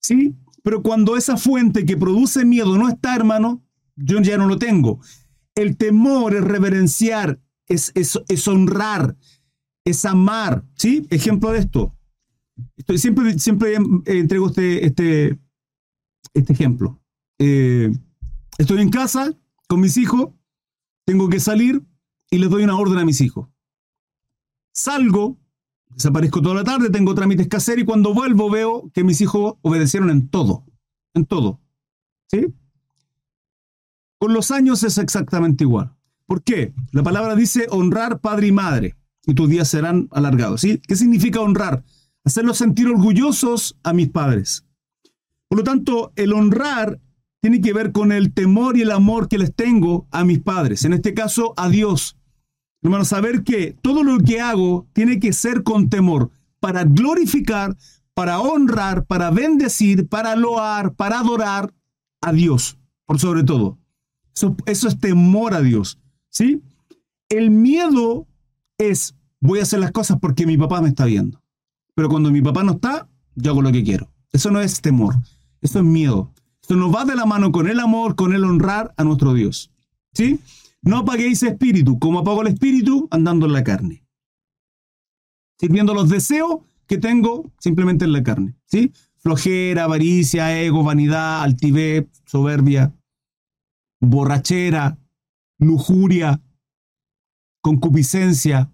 [0.00, 0.34] ¿sí?
[0.62, 3.62] Pero cuando esa fuente que produce miedo no está, hermano,
[3.94, 5.00] yo ya no lo tengo.
[5.54, 9.16] El temor es reverenciar, es, es honrar,
[9.84, 11.06] es amar, ¿sí?
[11.10, 11.95] Ejemplo de esto.
[12.76, 15.38] Estoy, siempre, siempre eh, entrego este, este,
[16.34, 17.00] este ejemplo.
[17.38, 17.92] Eh,
[18.58, 19.34] estoy en casa
[19.68, 20.30] con mis hijos,
[21.04, 21.82] tengo que salir
[22.30, 23.48] y les doy una orden a mis hijos.
[24.72, 25.38] Salgo,
[25.90, 29.54] desaparezco toda la tarde, tengo trámites que hacer y cuando vuelvo veo que mis hijos
[29.62, 30.64] obedecieron en todo,
[31.14, 31.60] en todo.
[32.28, 32.46] ¿Sí?
[34.18, 35.94] Con los años es exactamente igual.
[36.26, 36.74] ¿Por qué?
[36.92, 38.96] La palabra dice honrar padre y madre
[39.26, 40.60] y tus días serán alargados.
[40.62, 40.80] ¿sí?
[40.86, 41.84] ¿Qué significa honrar?
[42.26, 44.66] Hacerlos sentir orgullosos a mis padres.
[45.48, 47.00] Por lo tanto, el honrar
[47.40, 50.84] tiene que ver con el temor y el amor que les tengo a mis padres,
[50.84, 52.16] en este caso a Dios.
[52.82, 57.76] Hermano, saber que todo lo que hago tiene que ser con temor, para glorificar,
[58.12, 61.72] para honrar, para bendecir, para loar, para adorar
[62.22, 63.78] a Dios, por sobre todo.
[64.34, 66.60] Eso, eso es temor a Dios, ¿sí?
[67.28, 68.26] El miedo
[68.78, 71.40] es, voy a hacer las cosas porque mi papá me está viendo.
[71.96, 74.12] Pero cuando mi papá no está, yo hago lo que quiero.
[74.30, 75.14] Eso no es temor,
[75.62, 76.30] eso es miedo.
[76.60, 79.72] Esto nos va de la mano con el amor, con el honrar a nuestro Dios.
[80.12, 80.38] ¿Sí?
[80.82, 84.04] No apaguéis espíritu, como apago el espíritu andando en la carne.
[85.58, 88.54] Sirviendo los deseos que tengo simplemente en la carne.
[88.66, 88.92] ¿Sí?
[89.16, 92.94] Flojera, avaricia, ego, vanidad, altivez, soberbia,
[94.00, 94.98] borrachera,
[95.58, 96.42] lujuria,
[97.62, 98.70] concupiscencia,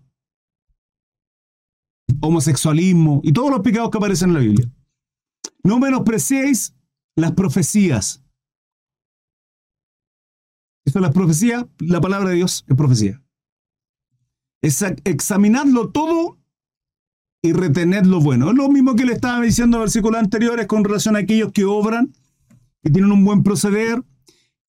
[2.20, 4.70] homosexualismo y todos los pecados que aparecen en la Biblia.
[5.64, 6.74] No menospreciéis
[7.16, 8.22] las profecías.
[10.84, 13.22] Esto es la profecía, la palabra de Dios es profecía.
[14.60, 16.38] examinadlo todo
[17.42, 18.50] y retened lo bueno.
[18.50, 21.64] Es lo mismo que le estaba diciendo en versículos anteriores con relación a aquellos que
[21.64, 22.12] obran,
[22.82, 24.02] que tienen un buen proceder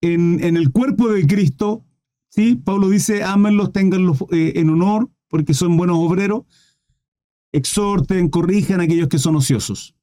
[0.00, 1.84] en, el cuerpo de Cristo.
[2.28, 2.56] ¿sí?
[2.56, 6.44] Pablo dice, ámenlos, tenganlos eh, en honor, porque son buenos obreros
[7.52, 9.94] exhorten, corrijan a aquellos que son ociosos.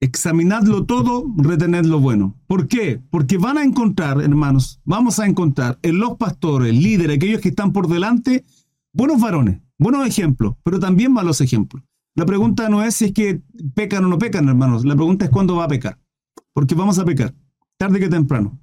[0.00, 2.36] Examinadlo todo, retened lo bueno.
[2.46, 3.00] ¿Por qué?
[3.10, 7.72] Porque van a encontrar, hermanos, vamos a encontrar en los pastores, líderes, aquellos que están
[7.72, 8.44] por delante,
[8.92, 11.82] buenos varones, buenos ejemplos, pero también malos ejemplos.
[12.16, 13.40] La pregunta no es si es que
[13.74, 14.84] pecan o no pecan, hermanos.
[14.84, 15.98] La pregunta es cuándo va a pecar.
[16.52, 17.34] Porque vamos a pecar,
[17.76, 18.58] tarde que temprano.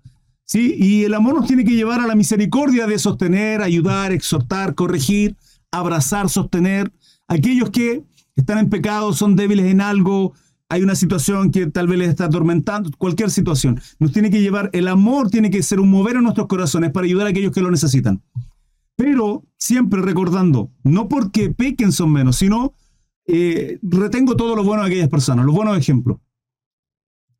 [0.45, 0.75] ¿Sí?
[0.77, 5.35] Y el amor nos tiene que llevar a la misericordia de sostener, ayudar, exhortar, corregir,
[5.71, 6.91] abrazar, sostener.
[7.27, 8.03] Aquellos que
[8.35, 10.33] están en pecado, son débiles en algo,
[10.71, 13.81] hay una situación que tal vez les está atormentando, cualquier situación.
[13.99, 17.05] Nos tiene que llevar, el amor tiene que ser un mover en nuestros corazones para
[17.05, 18.21] ayudar a aquellos que lo necesitan.
[18.95, 22.73] Pero siempre recordando, no porque pequen son menos, sino
[23.27, 26.19] eh, retengo todo lo bueno de aquellas personas, los buenos ejemplos.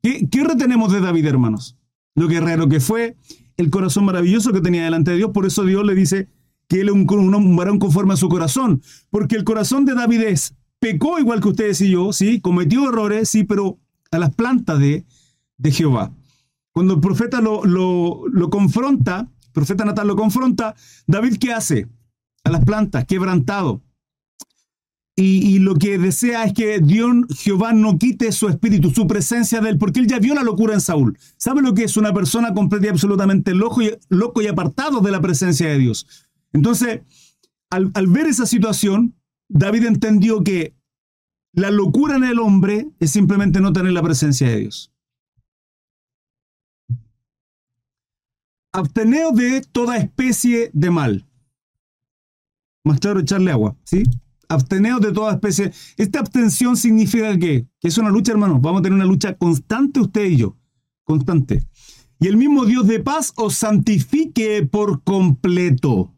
[0.01, 1.77] ¿Qué, ¿Qué, retenemos de David, hermanos?
[2.15, 3.15] Lo guerrero que fue,
[3.55, 6.27] el corazón maravilloso que tenía delante de Dios, por eso Dios le dice,
[6.72, 10.55] que él es un, varón conforme a su corazón, porque el corazón de David es,
[10.80, 12.39] pecó igual que ustedes y yo, ¿sí?
[12.39, 13.78] Cometió errores, sí, pero
[14.09, 15.03] a las plantas de,
[15.57, 16.13] de Jehová.
[16.72, 20.74] Cuando el profeta lo, lo, lo confronta, el profeta Natal lo confronta,
[21.07, 21.89] David ¿qué hace?
[22.45, 23.82] A las plantas, quebrantado.
[25.17, 29.72] y, lo que desea es que Dios Jehová no quite su espíritu, su presencia de
[29.72, 31.17] él, porque él ya vio la locura en Saúl.
[31.36, 35.11] ¿Sabe lo que es una persona completa y absolutamente loco y, loco y apartado de
[35.11, 36.07] la presencia de Dios?
[36.54, 37.02] Entonces,
[37.70, 39.16] al, ver esa situación,
[39.49, 40.76] David entendió que
[41.54, 44.91] la locura en el hombre es simplemente no tener la presencia de Dios.
[48.74, 51.28] Absteneos de toda especie de mal.
[52.86, 54.04] Más claro, echarle agua, ¿sí?
[54.52, 55.72] absteneos de toda especie.
[55.97, 58.62] Esta abstención significa que, que es una lucha, hermanos.
[58.62, 60.58] Vamos a tener una lucha constante usted y yo.
[61.04, 61.64] Constante.
[62.20, 66.14] Y el mismo Dios de paz os santifique por completo.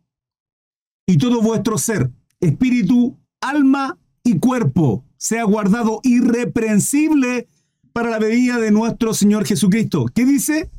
[1.08, 7.48] Y todo vuestro ser, espíritu, alma y cuerpo, sea guardado irreprensible
[7.92, 10.06] para la venida de nuestro Señor Jesucristo.
[10.14, 10.72] ¿Qué dice?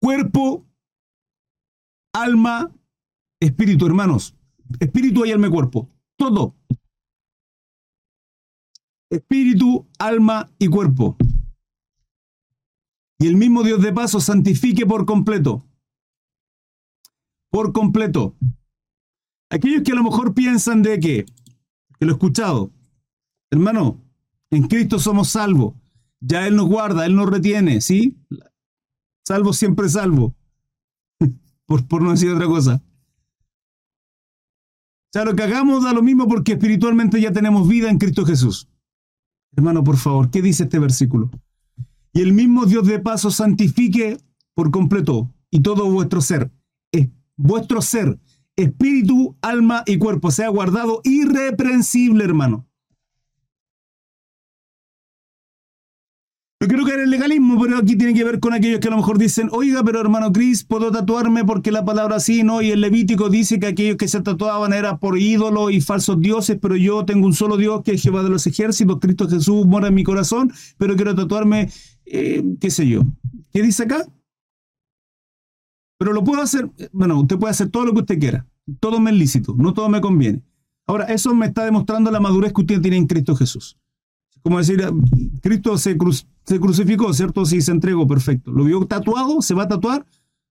[0.00, 0.66] Cuerpo,
[2.12, 2.72] alma
[3.40, 4.36] espíritu, hermanos.
[4.80, 5.88] Espíritu y alma y cuerpo.
[6.16, 6.54] Todo.
[9.10, 11.16] Espíritu, alma y cuerpo.
[13.18, 15.64] Y el mismo Dios de paso santifique por completo.
[17.52, 18.34] Por completo.
[19.50, 21.26] Aquellos que a lo mejor piensan de que,
[21.98, 22.72] que lo he escuchado,
[23.50, 24.00] hermano,
[24.50, 25.74] en Cristo somos salvos.
[26.20, 28.16] Ya Él nos guarda, Él nos retiene, ¿sí?
[29.26, 30.34] Salvo siempre salvo.
[31.66, 32.76] por, por no decir otra cosa.
[32.76, 32.82] O
[35.12, 38.70] sea, lo que hagamos da lo mismo porque espiritualmente ya tenemos vida en Cristo Jesús.
[39.54, 41.30] Hermano, por favor, ¿qué dice este versículo?
[42.14, 44.16] Y el mismo Dios de paso santifique
[44.54, 46.50] por completo y todo vuestro ser,
[47.42, 48.18] vuestro ser,
[48.56, 52.66] espíritu, alma y cuerpo sea guardado irreprensible, hermano.
[56.60, 58.98] Yo quiero caer el legalismo, pero aquí tiene que ver con aquellos que a lo
[58.98, 62.62] mejor dicen, oiga, pero hermano Cris, puedo tatuarme porque la palabra sí, ¿no?
[62.62, 66.58] Y el Levítico dice que aquellos que se tatuaban eran por ídolos y falsos dioses,
[66.62, 69.88] pero yo tengo un solo Dios que es Jehová de los ejércitos, Cristo Jesús mora
[69.88, 71.68] en mi corazón, pero quiero tatuarme,
[72.06, 73.02] eh, qué sé yo.
[73.52, 74.06] ¿Qué dice acá?
[76.02, 78.44] Pero lo puedo hacer, bueno, usted puede hacer todo lo que usted quiera,
[78.80, 80.42] todo me es lícito, no todo me conviene.
[80.84, 83.76] Ahora, eso me está demostrando la madurez que usted tiene en Cristo Jesús
[84.42, 84.84] como decir,
[85.40, 85.96] Cristo se,
[86.58, 87.46] crucificó, ¿cierto?
[87.46, 88.50] Si se entregó, perfecto.
[88.50, 90.04] Lo vio tatuado, se va a tatuar.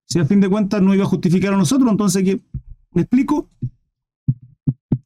[0.08, 2.42] Si a fin de cuentas no iba a justificar a nosotros, entonces, ¿qué?
[2.94, 3.50] ¿me explico?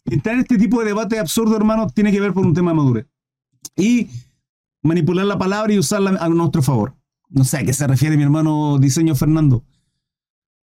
[0.05, 2.77] Entrar en este tipo de debate absurdo, hermano, tiene que ver con un tema de
[2.77, 3.07] madurez.
[3.75, 4.07] Y
[4.83, 6.95] manipular la palabra y usarla a nuestro favor.
[7.29, 9.63] No sé a qué se refiere mi hermano Diseño Fernando.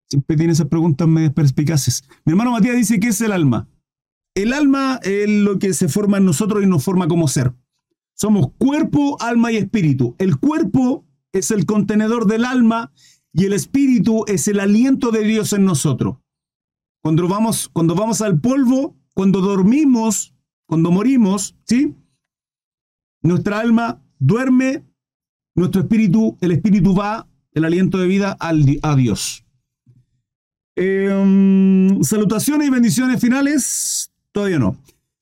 [0.09, 2.05] Siempre tiene esas preguntas medias perspicaces.
[2.25, 3.69] Mi hermano Matías dice que es el alma.
[4.35, 7.55] El alma es lo que se forma en nosotros y nos forma como ser.
[8.15, 10.15] Somos cuerpo, alma y espíritu.
[10.19, 12.93] El cuerpo es el contenedor del alma
[13.33, 16.17] y el espíritu es el aliento de Dios en nosotros.
[17.03, 20.35] Cuando vamos, cuando vamos al polvo, cuando dormimos,
[20.67, 21.95] cuando morimos, ¿sí?
[23.23, 24.85] Nuestra alma duerme,
[25.55, 29.45] nuestro espíritu, el espíritu va, el aliento de vida al, a Dios.
[30.81, 34.77] Em, salutaciones y bendiciones finales, todavía no.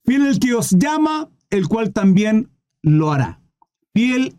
[0.05, 2.51] Viene el que os llama, el cual también
[2.83, 3.41] lo hará.
[3.95, 4.37] Fiel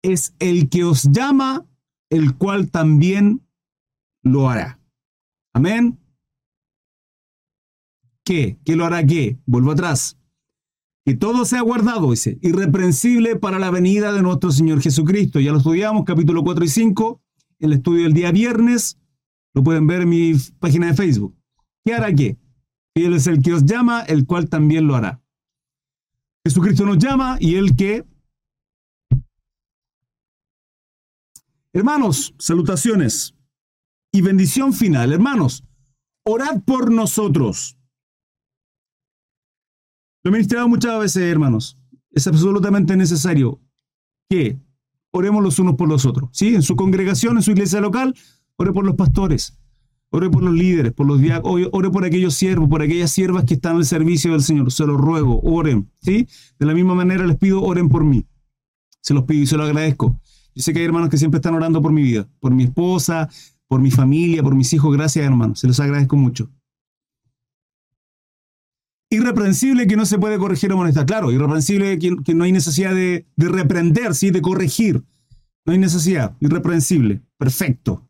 [0.00, 1.66] es el que os llama,
[2.08, 3.42] el cual también
[4.22, 4.80] lo hará.
[5.52, 5.98] Amén.
[8.24, 8.58] ¿Qué?
[8.64, 9.38] ¿Qué lo hará qué?
[9.44, 10.16] Vuelvo atrás.
[11.04, 15.38] Que todo sea guardado, dice, irreprensible para la venida de nuestro Señor Jesucristo.
[15.38, 17.20] Ya lo estudiamos, capítulo 4 y 5,
[17.58, 18.99] el estudio del día viernes.
[19.54, 21.36] Lo pueden ver en mi página de Facebook.
[21.84, 22.38] ¿Qué hará qué?
[22.94, 25.22] Fiel es el que os llama, el cual también lo hará.
[26.44, 28.04] Jesucristo nos llama y el que...
[31.72, 33.36] Hermanos, salutaciones
[34.12, 35.12] y bendición final.
[35.12, 35.64] Hermanos,
[36.24, 37.76] orad por nosotros.
[40.22, 41.78] Lo he ministrado muchas veces, hermanos.
[42.10, 43.60] Es absolutamente necesario
[44.28, 44.58] que
[45.12, 46.30] oremos los unos por los otros.
[46.32, 46.54] ¿sí?
[46.54, 48.14] En su congregación, en su iglesia local,
[48.60, 49.56] ore por los pastores,
[50.12, 53.54] Ore por los líderes, por los diáconos, ore por aquellos siervos, por aquellas siervas que
[53.54, 54.72] están al servicio del Señor.
[54.72, 56.26] Se los ruego, oren, ¿sí?
[56.58, 58.26] De la misma manera les pido, oren por mí.
[59.00, 60.20] Se los pido y se los agradezco.
[60.52, 63.28] Yo sé que hay hermanos que siempre están orando por mi vida, por mi esposa,
[63.68, 64.92] por mi familia, por mis hijos.
[64.92, 65.60] Gracias, hermanos.
[65.60, 66.50] Se los agradezco mucho.
[69.10, 71.06] Irreprensible que no se puede corregir amonestar.
[71.06, 74.32] Claro, irreprensible que, que, no hay necesidad de, de reprender, ¿sí?
[74.32, 75.04] de corregir.
[75.64, 76.36] No hay necesidad.
[76.40, 77.22] Irreprensible.
[77.38, 78.09] Perfecto.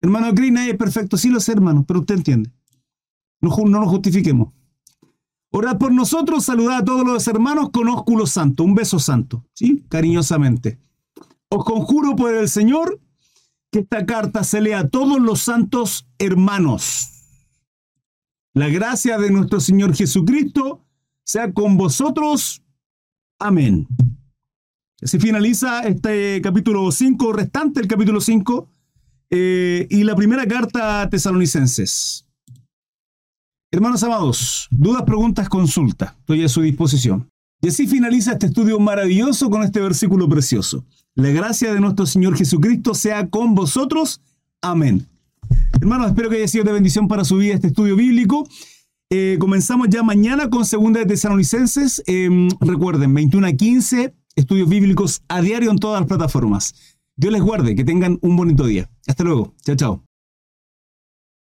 [0.00, 1.16] Hermano Green, nadie es perfecto.
[1.16, 2.50] Sí lo sé, hermano, pero usted entiende.
[3.40, 4.52] No, no nos justifiquemos.
[5.50, 8.64] Orad por nosotros, saludad a todos los hermanos con ósculo santo.
[8.64, 9.84] Un beso santo, ¿sí?
[9.88, 10.78] Cariñosamente.
[11.48, 13.00] Os conjuro por el Señor
[13.70, 17.10] que esta carta se lea a todos los santos hermanos.
[18.52, 20.84] La gracia de nuestro Señor Jesucristo
[21.24, 22.62] sea con vosotros.
[23.38, 23.86] Amén.
[25.02, 28.68] Así finaliza este capítulo 5, restante el capítulo 5,
[29.30, 32.26] eh, y la primera carta a tesalonicenses.
[33.72, 36.14] Hermanos amados, dudas, preguntas, consulta.
[36.20, 37.28] Estoy a su disposición.
[37.60, 40.84] Y así finaliza este estudio maravilloso con este versículo precioso.
[41.14, 44.20] La gracia de nuestro Señor Jesucristo sea con vosotros.
[44.62, 45.06] Amén.
[45.80, 48.48] Hermanos, espero que haya sido de bendición para su vida este estudio bíblico.
[49.10, 52.02] Eh, comenzamos ya mañana con Segunda de Tesalonicenses.
[52.06, 56.74] Em, recuerden, 21 a 15, estudios bíblicos a diario en todas las plataformas.
[57.18, 58.90] Dios les guarde, que tengan un bonito día.
[59.06, 59.54] Hasta luego.
[59.64, 60.05] Chao, chao.